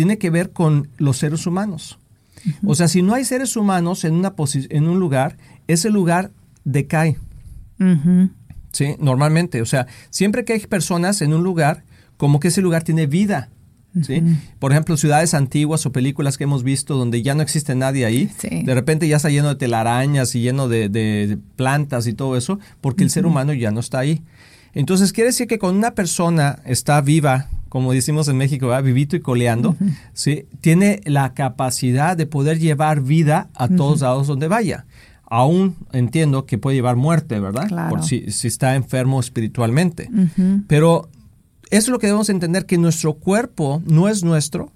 tiene 0.00 0.16
que 0.16 0.30
ver 0.30 0.52
con 0.52 0.88
los 0.96 1.18
seres 1.18 1.46
humanos. 1.46 1.98
O 2.64 2.74
sea, 2.74 2.88
si 2.88 3.02
no 3.02 3.12
hay 3.12 3.26
seres 3.26 3.54
humanos 3.54 4.04
en, 4.04 4.14
una 4.14 4.32
en 4.70 4.88
un 4.88 4.98
lugar, 4.98 5.36
ese 5.68 5.90
lugar 5.90 6.30
decae. 6.64 7.18
Sí, 8.72 8.96
normalmente. 8.98 9.60
O 9.60 9.66
sea, 9.66 9.88
siempre 10.08 10.46
que 10.46 10.54
hay 10.54 10.60
personas 10.60 11.20
en 11.20 11.34
un 11.34 11.42
lugar, 11.42 11.84
como 12.16 12.40
que 12.40 12.48
ese 12.48 12.62
lugar 12.62 12.82
tiene 12.82 13.06
vida. 13.06 13.50
¿sí? 14.00 14.22
Por 14.58 14.72
ejemplo, 14.72 14.96
ciudades 14.96 15.34
antiguas 15.34 15.84
o 15.84 15.92
películas 15.92 16.38
que 16.38 16.44
hemos 16.44 16.62
visto 16.62 16.96
donde 16.96 17.20
ya 17.20 17.34
no 17.34 17.42
existe 17.42 17.74
nadie 17.74 18.06
ahí, 18.06 18.30
de 18.42 18.74
repente 18.74 19.06
ya 19.06 19.18
está 19.18 19.28
lleno 19.28 19.50
de 19.50 19.56
telarañas 19.56 20.34
y 20.34 20.40
lleno 20.40 20.66
de, 20.66 21.36
plantas 21.56 22.06
y 22.06 22.14
todo 22.14 22.38
eso, 22.38 22.58
porque 22.80 23.04
el 23.04 23.10
ser 23.10 23.26
humano 23.26 23.52
ya 23.52 23.70
no 23.70 23.80
está 23.80 23.98
ahí. 23.98 24.22
Entonces, 24.72 25.12
quiere 25.12 25.28
decir 25.28 25.46
que 25.46 25.58
cuando 25.58 25.76
una 25.76 25.94
persona 25.94 26.60
está 26.64 27.02
viva, 27.02 27.50
como 27.70 27.92
decimos 27.92 28.26
en 28.26 28.36
México, 28.36 28.66
¿verdad? 28.66 28.82
vivito 28.82 29.14
y 29.14 29.20
coleando, 29.20 29.76
¿sí? 30.12 30.46
tiene 30.60 31.00
la 31.06 31.34
capacidad 31.34 32.16
de 32.16 32.26
poder 32.26 32.58
llevar 32.58 33.00
vida 33.00 33.48
a 33.54 33.68
todos 33.68 34.00
lados 34.00 34.26
donde 34.26 34.48
vaya. 34.48 34.86
Aún 35.24 35.76
entiendo 35.92 36.46
que 36.46 36.58
puede 36.58 36.76
llevar 36.76 36.96
muerte, 36.96 37.38
¿verdad? 37.38 37.88
Por 37.88 38.02
si, 38.02 38.24
está 38.26 38.74
enfermo 38.74 39.20
espiritualmente. 39.20 40.10
Pero 40.66 41.08
eso 41.70 41.78
es 41.78 41.88
lo 41.88 42.00
que 42.00 42.08
debemos 42.08 42.28
entender, 42.28 42.66
que 42.66 42.76
nuestro 42.76 43.14
cuerpo 43.14 43.80
no 43.86 44.08
es 44.08 44.24
nuestro, 44.24 44.72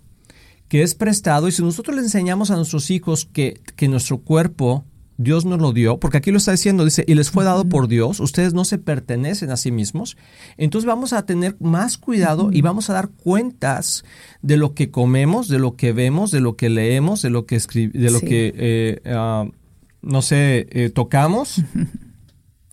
que 0.69 0.83
es 0.83 0.95
prestado, 0.95 1.49
y 1.49 1.53
si 1.53 1.63
nosotros 1.63 1.97
le 1.97 2.03
enseñamos 2.03 2.53
a 2.53 2.57
nuestros 2.57 2.93
hijos 2.93 3.25
que, 3.25 3.61
que 3.75 3.89
nuestro 3.89 4.19
cuerpo 4.19 4.85
Dios 5.17 5.45
nos 5.45 5.61
lo 5.61 5.73
dio, 5.73 5.99
porque 5.99 6.19
aquí 6.19 6.31
lo 6.31 6.39
está 6.39 6.53
diciendo, 6.53 6.85
dice, 6.85 7.05
y 7.07 7.15
les 7.15 7.31
fue 7.31 7.45
dado 7.45 7.69
por 7.69 7.87
Dios, 7.87 8.21
ustedes 8.21 8.53
no 8.53 8.65
se 8.65 8.79
pertenecen 8.79 9.51
a 9.51 9.57
sí 9.57 9.71
mismos, 9.71 10.17
entonces 10.57 10.87
vamos 10.87 11.13
a 11.13 11.25
tener 11.25 11.57
más 11.61 11.99
cuidado 11.99 12.51
y 12.53 12.63
vamos 12.63 12.91
a 12.91 12.95
dar 12.95 13.11
cuentas 13.11 14.05
de 14.43 14.57
lo 14.57 14.75
que 14.75 14.91
comemos, 14.91 15.49
de 15.49 15.59
lo 15.59 15.77
que 15.77 15.93
vemos, 15.93 16.31
de 16.31 16.41
lo 16.41 16.57
que 16.57 16.69
leemos, 16.69 17.23
de 17.23 17.31
lo 17.31 17.47
que 17.47 17.59
de 17.59 18.11
lo 18.11 18.21
que, 18.21 18.53
eh, 18.57 19.01
ah, 19.07 19.47
no 20.03 20.23
sé, 20.23 20.67
eh, 20.71 20.91
tocamos. 20.91 21.63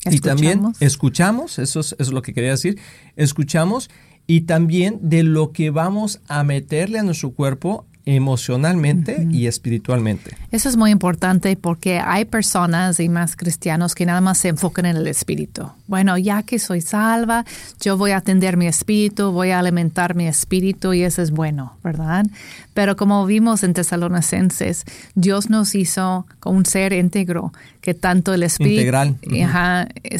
Y 0.03 0.19
también 0.19 0.63
escuchamos, 0.79 1.59
eso 1.59 1.79
es, 1.79 1.93
eso 1.93 1.95
es 1.99 2.11
lo 2.11 2.23
que 2.23 2.33
quería 2.33 2.49
decir, 2.49 2.79
escuchamos 3.15 3.87
y 4.25 4.41
también 4.41 4.97
de 5.03 5.23
lo 5.23 5.51
que 5.51 5.69
vamos 5.69 6.21
a 6.27 6.43
meterle 6.43 6.97
a 6.97 7.03
nuestro 7.03 7.33
cuerpo 7.33 7.85
emocionalmente 8.05 9.27
y 9.31 9.47
espiritualmente. 9.47 10.35
Eso 10.51 10.69
es 10.69 10.77
muy 10.77 10.91
importante 10.91 11.55
porque 11.55 11.99
hay 11.99 12.25
personas 12.25 12.99
y 12.99 13.09
más 13.09 13.35
cristianos 13.35 13.95
que 13.95 14.05
nada 14.05 14.21
más 14.21 14.39
se 14.39 14.49
enfocan 14.49 14.85
en 14.85 14.97
el 14.97 15.07
espíritu. 15.07 15.69
Bueno, 15.87 16.17
ya 16.17 16.43
que 16.43 16.59
soy 16.59 16.81
salva, 16.81 17.45
yo 17.79 17.97
voy 17.97 18.11
a 18.11 18.17
atender 18.17 18.57
mi 18.57 18.67
espíritu, 18.67 19.31
voy 19.31 19.51
a 19.51 19.59
alimentar 19.59 20.15
mi 20.15 20.27
espíritu 20.27 20.93
y 20.93 21.03
eso 21.03 21.21
es 21.21 21.31
bueno, 21.31 21.77
¿verdad? 21.83 22.25
Pero 22.73 22.95
como 22.95 23.25
vimos 23.25 23.63
en 23.63 23.73
Tesalonicenses, 23.73 24.85
Dios 25.15 25.49
nos 25.49 25.75
hizo 25.75 26.25
con 26.39 26.55
un 26.55 26.65
ser 26.65 26.93
íntegro, 26.93 27.51
que 27.81 27.93
tanto 27.93 28.33
el 28.33 28.43
espíritu, 28.43 28.81
Integral. 28.81 29.17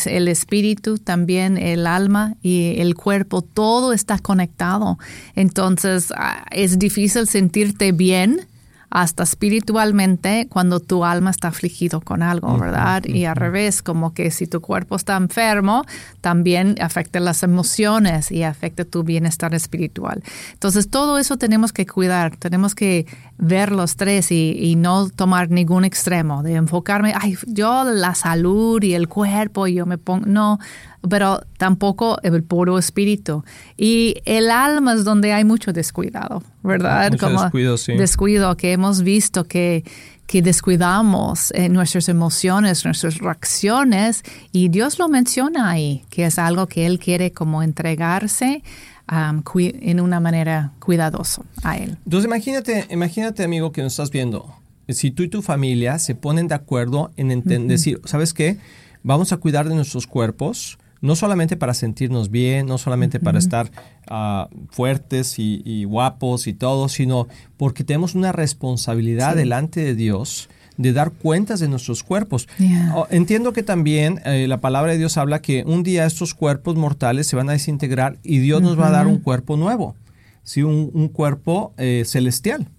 el 0.06 0.28
espíritu, 0.28 0.98
también 0.98 1.58
el 1.58 1.86
alma 1.88 2.36
y 2.42 2.80
el 2.80 2.96
cuerpo, 2.96 3.42
todo 3.44 3.94
está 3.94 4.18
conectado. 4.18 4.98
Entonces 5.36 6.12
ah, 6.18 6.46
es 6.52 6.80
difícil 6.80 7.28
sentirte 7.28 7.92
bien 7.92 8.48
hasta 8.92 9.24
espiritualmente 9.24 10.48
cuando 10.50 10.82
tu 10.82 11.06
alma 11.06 11.32
está 11.32 11.48
afligido 11.48 12.02
con 12.02 12.22
algo, 12.22 12.58
¿verdad? 12.58 13.06
Y 13.06 13.24
al 13.24 13.38
revés, 13.38 13.82
como 13.82 14.14
que 14.14 14.32
si 14.32 14.48
tu 14.48 14.60
cuerpo 14.60 14.98
está 14.98 15.16
enfermo, 15.16 15.86
también 16.20 16.76
afecta 16.82 17.22
las 17.22 17.42
emociones 17.42 18.32
y 18.32 18.44
afecta 18.44 18.84
tu 18.84 19.04
bienestar 19.04 19.56
espiritual. 19.56 20.22
Entonces, 20.52 20.90
todo 20.90 21.18
eso 21.20 21.38
tenemos 21.38 21.72
que 21.72 21.88
cuidar, 21.88 22.36
tenemos 22.36 22.76
que 22.76 23.08
ver 23.38 23.72
los 23.72 23.96
tres 23.96 24.30
y, 24.32 24.76
no 24.78 25.10
tomar 25.10 25.50
ningún 25.50 25.86
extremo, 25.86 26.44
de 26.44 26.56
enfocarme, 26.56 27.14
ay, 27.18 27.38
yo 27.48 27.84
la 27.86 28.14
salud 28.14 28.82
y 28.84 28.94
el 28.94 29.08
cuerpo, 29.08 29.68
y 29.68 29.76
yo 29.76 29.86
me 29.86 29.98
pongo, 29.98 30.26
no, 30.26 30.60
pero 31.10 31.42
tampoco 31.58 32.20
el 32.24 32.44
puro 32.44 32.78
espíritu. 32.78 33.44
Y 33.78 34.16
el 34.26 34.52
alma 34.52 34.94
es 34.94 35.04
donde 35.04 35.34
hay 35.34 35.44
mucho 35.44 35.74
descuidado, 35.74 36.44
¿verdad? 36.64 37.12
Mucho 37.12 37.30
descuido, 37.30 37.78
sí. 37.78 37.94
Descuido 37.94 38.56
que 38.58 38.72
hemos 38.72 39.02
visto 39.02 39.46
que, 39.46 39.84
que 40.28 40.42
descuidamos 40.42 41.52
en 41.52 41.74
nuestras 41.74 42.08
emociones, 42.08 42.86
nuestras 42.86 43.18
reacciones, 43.18 44.24
y 44.52 44.70
Dios 44.70 45.00
lo 45.00 45.10
menciona 45.10 45.70
ahí, 45.70 46.06
que 46.10 46.26
es 46.26 46.38
algo 46.38 46.68
que 46.68 46.86
Él 46.86 47.00
quiere 47.00 47.32
como 47.32 47.64
entregarse 47.64 48.64
um, 49.12 49.44
en 49.56 50.00
una 50.00 50.20
manera 50.20 50.72
cuidadosa 50.80 51.42
a 51.64 51.78
Él. 51.78 51.98
Entonces 52.06 52.28
imagínate, 52.28 52.88
imagínate 52.92 53.44
amigo 53.44 53.72
que 53.72 53.82
nos 53.82 53.94
estás 53.94 54.12
viendo, 54.12 54.54
si 54.88 55.12
tú 55.12 55.24
y 55.24 55.30
tu 55.30 55.42
familia 55.42 56.00
se 56.00 56.16
ponen 56.16 56.48
de 56.48 56.56
acuerdo 56.56 57.12
en 57.18 57.68
decir, 57.68 58.02
¿sabes 58.06 58.34
qué? 58.34 58.58
Vamos 59.04 59.32
a 59.32 59.38
cuidar 59.38 59.68
de 59.68 59.76
nuestros 59.76 60.06
cuerpos, 60.06 60.78
no 61.02 61.16
solamente 61.16 61.58
para 61.58 61.74
sentirnos 61.74 62.30
bien, 62.30 62.68
no 62.68 62.78
solamente 62.78 63.20
para 63.20 63.40
estar 63.40 63.72
ah, 64.08 64.48
fuertes 64.70 65.36
y, 65.38 65.84
guapos 65.84 66.48
y 66.48 66.54
todo, 66.54 66.88
sino 66.88 67.28
porque 67.58 67.84
tenemos 67.84 68.16
una 68.16 68.32
responsabilidad 68.32 69.36
delante 69.36 69.82
de 69.82 69.96
Dios 69.96 70.50
de 70.78 70.94
dar 70.94 71.12
cuentas 71.12 71.60
de 71.60 71.68
nuestros 71.68 72.04
cuerpos. 72.04 72.48
Oh, 72.96 73.08
entiendo 73.10 73.52
que 73.52 73.64
también 73.64 74.22
eh, 74.26 74.48
la 74.48 74.62
palabra 74.62 74.94
de 74.94 74.98
Dios 74.98 75.18
habla 75.18 75.42
que 75.42 75.64
un 75.66 75.84
día 75.84 76.06
estos 76.06 76.34
cuerpos 76.34 76.76
mortales 76.76 77.28
se 77.28 77.36
van 77.36 77.50
a 77.50 77.54
desintegrar 77.54 78.18
y 78.24 78.40
Dios 78.40 78.62
nos 78.62 78.80
va 78.80 78.88
a 78.88 78.92
dar 78.92 79.08
un 79.08 79.20
cuerpo 79.20 79.58
nuevo, 79.58 79.96
¿sí? 80.44 80.64
un, 80.64 81.08
cuerpo 81.10 81.74
eh, 81.78 82.04
celestial. 82.06 82.70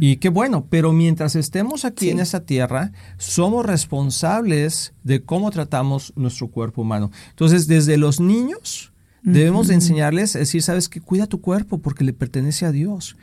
Y 0.00 0.16
qué 0.16 0.28
bueno, 0.28 0.66
pero 0.68 0.92
mientras 0.92 1.36
estemos 1.36 1.84
aquí 1.84 2.10
en 2.10 2.20
esta 2.20 2.44
tierra, 2.44 2.92
somos 3.18 3.64
responsables 3.64 4.94
de 5.02 5.24
cómo 5.24 5.50
tratamos 5.50 6.12
nuestro 6.16 6.48
cuerpo 6.48 6.82
humano. 6.82 7.10
Entonces, 7.30 7.66
desde 7.66 7.96
los 7.96 8.20
niños, 8.20 8.92
debemos 9.22 9.68
de 9.68 9.74
enseñarles 9.74 10.36
a 10.36 10.40
decir, 10.40 10.62
sabes 10.62 10.88
que 10.88 11.00
cuida 11.00 11.26
tu 11.26 11.40
cuerpo 11.40 11.78
porque 11.78 12.04
le 12.04 12.12
pertenece 12.12 12.66
a 12.66 12.72
Dios. 12.72 13.16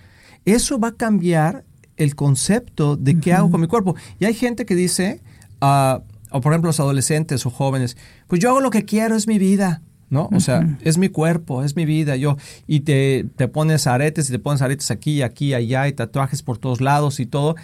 Eso 0.45 0.79
va 0.79 0.89
a 0.89 0.95
cambiar 0.95 1.65
el 1.97 2.15
concepto 2.15 2.97
de 2.97 3.19
qué 3.19 3.33
hago 3.33 3.51
con 3.51 3.61
mi 3.61 3.67
cuerpo. 3.67 3.95
Y 4.19 4.25
hay 4.25 4.33
gente 4.33 4.65
que 4.65 4.75
dice, 4.75 5.21
ah, 5.61 6.01
o 6.31 6.41
por 6.41 6.53
ejemplo 6.53 6.69
los 6.69 6.79
adolescentes 6.79 7.45
o 7.45 7.49
jóvenes, 7.49 7.97
pues 8.27 8.41
yo 8.41 8.49
hago 8.49 8.61
lo 8.61 8.71
que 8.71 8.85
quiero, 8.85 9.15
es 9.15 9.27
mi 9.27 9.37
vida. 9.37 9.81
¿No? 10.11 10.29
O 10.33 10.39
sea, 10.41 10.77
es 10.81 10.97
mi 10.97 11.07
cuerpo, 11.09 11.63
es 11.63 11.75
mi 11.77 11.85
vida, 11.85 12.17
yo, 12.17 12.37
y 12.67 12.81
te, 12.81 13.25
te 13.37 13.47
pones 13.47 13.87
aretes 13.87 14.29
y 14.29 14.33
te 14.33 14.39
pones 14.39 14.61
aretes 14.61 14.91
aquí, 14.91 15.21
aquí, 15.21 15.53
allá, 15.53 15.87
y 15.87 15.93
tatuajes 15.93 16.43
por 16.43 16.57
todos 16.57 16.81
lados 16.81 17.21
y 17.21 17.25
todo. 17.25 17.55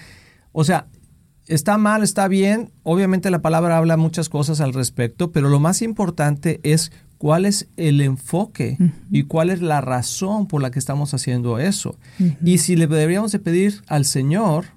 O 0.54 0.64
sea, 0.64 0.88
está 1.46 1.78
mal, 1.78 2.04
está 2.04 2.30
bien. 2.30 2.72
Obviamente 2.84 3.30
la 3.30 3.42
palabra 3.42 3.78
habla 3.78 3.98
muchas 3.98 4.30
cosas 4.30 4.62
al 4.62 4.74
respecto, 4.74 5.34
pero 5.34 5.50
lo 5.50 5.60
más 5.60 5.82
importante 5.82 6.62
es 6.64 6.94
cuál 7.18 7.46
es 7.46 7.68
el 7.76 8.00
enfoque 8.00 8.78
y 9.12 9.24
cuál 9.24 9.50
es 9.50 9.62
la 9.62 9.82
razón 9.82 10.48
por 10.48 10.62
la 10.62 10.72
que 10.72 10.80
estamos 10.80 11.14
haciendo 11.14 11.60
eso. 11.60 11.98
Y 12.42 12.60
si 12.60 12.78
le 12.78 12.88
deberíamos 12.88 13.34
de 13.34 13.40
pedir 13.40 13.82
al 13.88 14.06
Señor, 14.06 14.68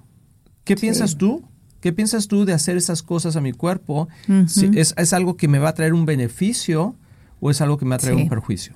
¿qué 0.65 0.75
piensas 0.75 1.17
tú? 1.17 1.41
¿Qué 1.79 1.93
piensas 1.93 2.27
tú 2.27 2.43
de 2.43 2.51
hacer 2.51 2.75
esas 2.75 3.01
cosas 3.01 3.37
a 3.37 3.41
mi 3.41 3.53
cuerpo? 3.53 4.09
es, 4.27 4.93
es, 4.97 5.13
algo 5.13 5.37
que 5.37 5.47
me 5.47 5.57
va 5.57 5.69
a 5.69 5.73
traer 5.73 5.93
un 5.93 6.05
beneficio 6.05 6.95
o 7.41 7.51
es 7.51 7.59
algo 7.59 7.77
que 7.77 7.83
me 7.83 7.89
va 7.89 7.95
a 7.95 7.99
traer 7.99 8.15
un 8.15 8.29
perjuicio? 8.29 8.75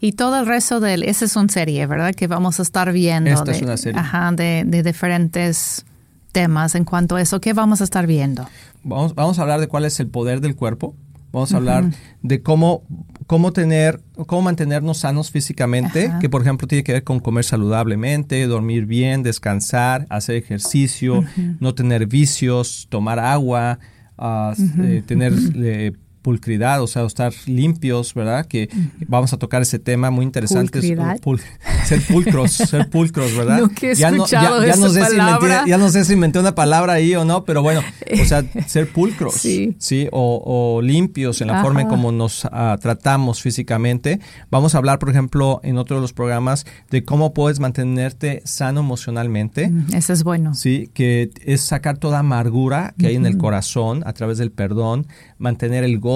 Y 0.00 0.12
todo 0.12 0.40
el 0.40 0.46
resto 0.46 0.80
de 0.80 0.94
él, 0.94 1.02
esa 1.04 1.24
es 1.24 1.36
una 1.36 1.48
serie, 1.48 1.86
¿verdad? 1.86 2.14
Que 2.14 2.26
vamos 2.26 2.58
a 2.58 2.62
estar 2.62 2.92
viendo. 2.92 3.30
Esta 3.30 3.52
es 3.52 3.62
una 3.62 3.78
serie. 3.78 3.98
Ajá, 3.98 4.32
de, 4.32 4.64
de 4.66 4.82
diferentes 4.82 5.86
temas 6.32 6.74
en 6.74 6.84
cuanto 6.84 7.16
a 7.16 7.22
eso. 7.22 7.40
¿Qué 7.40 7.52
vamos 7.52 7.80
a 7.80 7.84
estar 7.84 8.06
viendo? 8.06 8.46
Vamos, 8.82 9.14
vamos 9.14 9.38
a 9.38 9.42
hablar 9.42 9.60
de 9.60 9.68
cuál 9.68 9.84
es 9.84 10.00
el 10.00 10.08
poder 10.08 10.40
del 10.40 10.56
cuerpo. 10.56 10.96
Vamos 11.32 11.54
a 11.54 11.56
hablar 11.56 11.90
de 12.20 12.42
cómo, 12.42 12.82
cómo 13.26 13.54
tener, 13.54 14.02
cómo 14.26 14.42
mantenernos 14.42 14.98
sanos 14.98 15.30
físicamente, 15.30 16.12
que 16.20 16.28
por 16.28 16.42
ejemplo 16.42 16.68
tiene 16.68 16.84
que 16.84 16.92
ver 16.92 17.04
con 17.04 17.20
comer 17.20 17.44
saludablemente, 17.44 18.46
dormir 18.46 18.84
bien, 18.84 19.22
descansar, 19.22 20.06
hacer 20.10 20.36
ejercicio, 20.36 21.24
no 21.58 21.74
tener 21.74 22.06
vicios, 22.06 22.86
tomar 22.90 23.18
agua, 23.18 23.78
ah, 24.18 24.52
eh, 24.82 25.02
tener 25.06 25.32
eh, 25.56 25.92
pulcridad, 26.22 26.82
o 26.82 26.86
sea, 26.86 27.04
estar 27.04 27.32
limpios, 27.46 28.14
¿verdad? 28.14 28.46
Que 28.46 28.70
vamos 29.06 29.32
a 29.32 29.38
tocar 29.38 29.62
ese 29.62 29.78
tema 29.78 30.10
muy 30.10 30.24
interesante. 30.24 30.80
ser 30.80 32.00
pulcros, 32.06 32.52
ser 32.52 32.88
pulcros, 32.88 33.36
¿verdad? 33.36 33.60
ya, 33.96 34.10
no, 34.10 34.26
ya, 34.26 34.76
no 34.76 34.88
sé 34.88 35.04
si 35.04 35.16
inventé, 35.16 35.48
ya 35.66 35.78
no 35.78 35.90
sé 35.90 36.04
si 36.04 36.12
inventé 36.14 36.38
una 36.38 36.54
palabra 36.54 36.94
ahí 36.94 37.14
o 37.14 37.24
no, 37.24 37.44
pero 37.44 37.62
bueno, 37.62 37.82
o 38.20 38.24
sea, 38.24 38.44
ser 38.66 38.90
pulcros, 38.90 39.34
sí, 39.34 39.76
¿sí? 39.78 40.08
O, 40.12 40.80
limpios 40.82 41.40
en 41.40 41.48
la 41.48 41.62
forma 41.62 41.82
en 41.82 41.88
cómo 41.88 42.12
nos 42.12 42.46
ah, 42.50 42.78
tratamos 42.80 43.42
físicamente. 43.42 44.20
Vamos 44.50 44.74
a 44.74 44.78
hablar, 44.78 44.98
por 44.98 45.10
ejemplo, 45.10 45.60
en 45.62 45.76
otro 45.76 45.96
de 45.96 46.02
los 46.02 46.12
programas 46.12 46.66
de 46.90 47.04
cómo 47.04 47.34
puedes 47.34 47.60
mantenerte 47.60 48.42
sano 48.44 48.80
emocionalmente. 48.80 49.70
eso 49.92 50.12
es 50.12 50.24
bueno. 50.24 50.54
Sí, 50.54 50.90
que 50.94 51.30
es 51.44 51.60
sacar 51.60 51.98
toda 51.98 52.20
amargura 52.20 52.94
que 52.98 53.08
hay 53.08 53.16
en 53.16 53.26
el 53.26 53.36
corazón 53.38 54.02
a 54.06 54.12
través 54.12 54.38
del 54.38 54.52
perdón, 54.52 55.06
mantener 55.38 55.84
el 55.84 55.98
gozo, 55.98 56.11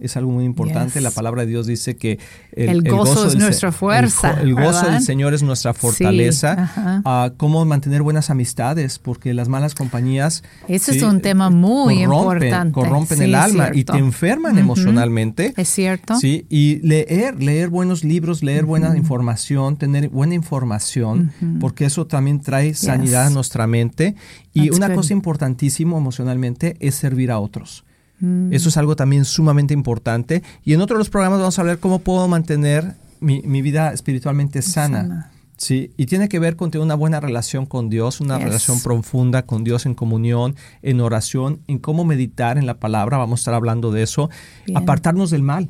es 0.00 0.16
algo 0.16 0.32
muy 0.32 0.44
importante. 0.44 1.00
La 1.00 1.10
palabra 1.10 1.42
de 1.42 1.48
Dios 1.48 1.66
dice 1.66 1.96
que 1.96 2.18
el, 2.52 2.82
gozo, 2.82 3.28
es 3.28 3.36
nuestra 3.36 3.72
fuerza. 3.72 4.40
El, 4.40 4.54
gozo 4.54 4.90
del 4.90 5.02
Señor 5.02 5.34
es 5.34 5.42
nuestra 5.42 5.72
fortaleza. 5.74 6.70
Ah, 7.04 7.32
cómo 7.36 7.64
mantener 7.64 8.02
buenas 8.02 8.30
amistades, 8.30 8.98
porque 8.98 9.34
las 9.34 9.48
malas 9.48 9.74
compañías... 9.74 10.42
Ese 10.68 10.96
es 10.96 11.02
un 11.02 11.20
tema 11.20 11.50
muy 11.50 12.02
importante. 12.02 12.72
Corrompen 12.72 13.22
el 13.22 13.34
alma 13.34 13.70
y 13.72 13.84
te 13.84 13.98
enferman 13.98 14.58
emocionalmente. 14.58 15.54
Es 15.56 15.68
cierto. 15.68 16.18
Sí, 16.18 16.46
y 16.48 16.76
leer, 16.86 17.42
leer 17.42 17.68
buenos 17.68 18.04
libros, 18.04 18.42
leer 18.42 18.64
buena 18.64 18.96
información, 18.96 19.76
tener 19.76 20.08
buena 20.08 20.34
información, 20.34 21.32
porque 21.60 21.84
eso 21.84 22.06
también 22.06 22.40
trae 22.40 22.74
sanidad 22.74 23.26
a 23.26 23.30
nuestra 23.30 23.66
mente. 23.66 24.16
Y 24.52 24.70
una 24.70 24.92
cosa 24.94 25.12
importantísima 25.12 25.96
emocionalmente 25.96 26.76
es 26.80 26.94
servir 26.94 27.30
a 27.30 27.38
otros. 27.38 27.84
Mm. 28.20 28.52
Eso 28.52 28.68
es 28.68 28.76
algo 28.76 28.96
también 28.96 29.24
sumamente 29.24 29.74
importante. 29.74 30.42
Y 30.64 30.74
en 30.74 30.80
otro 30.80 30.96
de 30.96 31.00
los 31.00 31.10
programas 31.10 31.40
vamos 31.40 31.58
a 31.58 31.62
hablar 31.62 31.78
cómo 31.78 31.98
puedo 31.98 32.26
mantener 32.28 32.94
mi, 33.20 33.62
vida 33.62 33.92
espiritualmente 33.92 34.62
sana. 34.62 35.30
Sí, 35.56 35.92
y 35.98 36.06
tiene 36.06 36.30
que 36.30 36.38
ver 36.38 36.56
con 36.56 36.70
tener 36.70 36.82
una 36.82 36.94
buena 36.94 37.20
relación 37.20 37.66
con 37.66 37.90
Dios, 37.90 38.22
una 38.22 38.38
relación 38.38 38.80
profunda 38.80 39.42
con 39.42 39.62
Dios 39.62 39.84
en 39.84 39.94
comunión, 39.94 40.56
en 40.80 41.02
oración, 41.02 41.60
en 41.66 41.78
cómo 41.78 42.02
meditar 42.06 42.56
en 42.56 42.64
la 42.64 42.78
palabra, 42.78 43.18
vamos 43.18 43.40
a 43.40 43.42
estar 43.42 43.54
hablando 43.54 43.92
de 43.92 44.02
eso, 44.02 44.30
apartarnos 44.74 45.30
del 45.30 45.42
mal. 45.42 45.68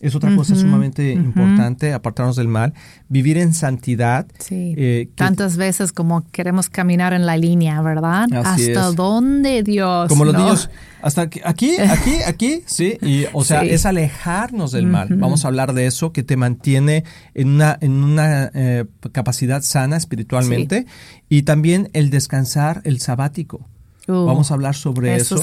Es 0.00 0.14
otra 0.14 0.34
cosa 0.36 0.54
sumamente 0.54 1.12
importante, 1.12 1.94
apartarnos 1.94 2.36
del 2.36 2.48
mal, 2.48 2.74
vivir 3.08 3.38
en 3.38 3.54
santidad. 3.54 4.26
Sí. 4.38 4.74
Eh, 4.76 5.08
Tantas 5.14 5.56
veces 5.56 5.92
como 5.92 6.28
queremos 6.30 6.68
caminar 6.68 7.14
en 7.14 7.24
la 7.24 7.38
línea, 7.38 7.80
¿verdad? 7.80 8.26
¿Hasta 8.44 8.92
dónde, 8.92 9.62
Dios? 9.62 10.08
Como 10.08 10.26
los 10.26 10.36
niños, 10.36 10.68
hasta 11.00 11.22
aquí, 11.22 11.40
aquí, 11.44 11.76
aquí, 12.26 12.62
sí. 12.66 12.98
Y, 13.00 13.24
o 13.32 13.42
sea, 13.42 13.62
es 13.62 13.86
alejarnos 13.86 14.72
del 14.72 14.86
mal. 14.86 15.08
Vamos 15.16 15.46
a 15.46 15.48
hablar 15.48 15.72
de 15.72 15.86
eso, 15.86 16.12
que 16.12 16.22
te 16.22 16.36
mantiene 16.36 17.04
en 17.32 17.48
una, 17.48 17.78
en 17.80 17.92
una 18.04 18.50
eh, 18.52 18.84
capacidad 19.12 19.62
sana 19.62 19.96
espiritualmente. 19.96 20.84
Y 21.30 21.42
también 21.42 21.88
el 21.94 22.10
descansar, 22.10 22.82
el 22.84 23.00
sabático. 23.00 23.66
Vamos 24.06 24.50
a 24.50 24.54
hablar 24.54 24.74
sobre 24.74 25.16
eso. 25.16 25.36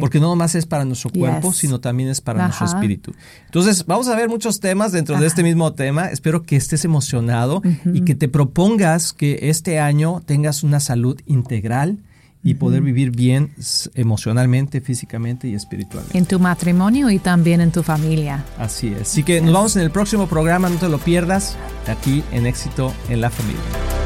Porque 0.00 0.20
no 0.20 0.28
nomás 0.28 0.54
es 0.54 0.66
para 0.66 0.84
nuestro 0.84 1.10
cuerpo, 1.10 1.52
sino 1.52 1.80
también 1.80 2.08
es 2.08 2.20
para 2.20 2.44
nuestro 2.44 2.66
espíritu. 2.66 3.12
Entonces, 3.46 3.84
vamos 3.86 4.08
a 4.08 4.16
ver 4.16 4.28
muchos 4.28 4.60
temas 4.60 4.92
dentro 4.92 5.18
de 5.18 5.26
este 5.26 5.42
mismo 5.42 5.72
tema. 5.72 6.06
Espero 6.06 6.42
que 6.42 6.56
estés 6.56 6.84
emocionado 6.84 7.62
y 7.92 8.02
que 8.02 8.14
te 8.14 8.28
propongas 8.28 9.12
que 9.12 9.50
este 9.50 9.78
año 9.78 10.22
tengas 10.24 10.62
una 10.62 10.80
salud 10.80 11.20
integral 11.26 11.98
y 12.42 12.54
poder 12.54 12.80
vivir 12.80 13.10
bien 13.10 13.52
emocionalmente, 13.94 14.80
físicamente 14.80 15.48
y 15.48 15.54
espiritualmente. 15.54 16.16
En 16.16 16.26
tu 16.26 16.38
matrimonio 16.38 17.10
y 17.10 17.18
también 17.18 17.60
en 17.60 17.72
tu 17.72 17.82
familia. 17.82 18.44
Así 18.56 18.88
es. 18.88 19.00
Así 19.02 19.24
que 19.24 19.40
nos 19.40 19.52
vamos 19.52 19.74
en 19.74 19.82
el 19.82 19.90
próximo 19.90 20.28
programa, 20.28 20.68
no 20.68 20.76
te 20.76 20.88
lo 20.88 20.98
pierdas, 20.98 21.56
aquí 21.88 22.22
en 22.30 22.46
Éxito 22.46 22.92
en 23.08 23.20
la 23.20 23.30
Familia. 23.30 24.05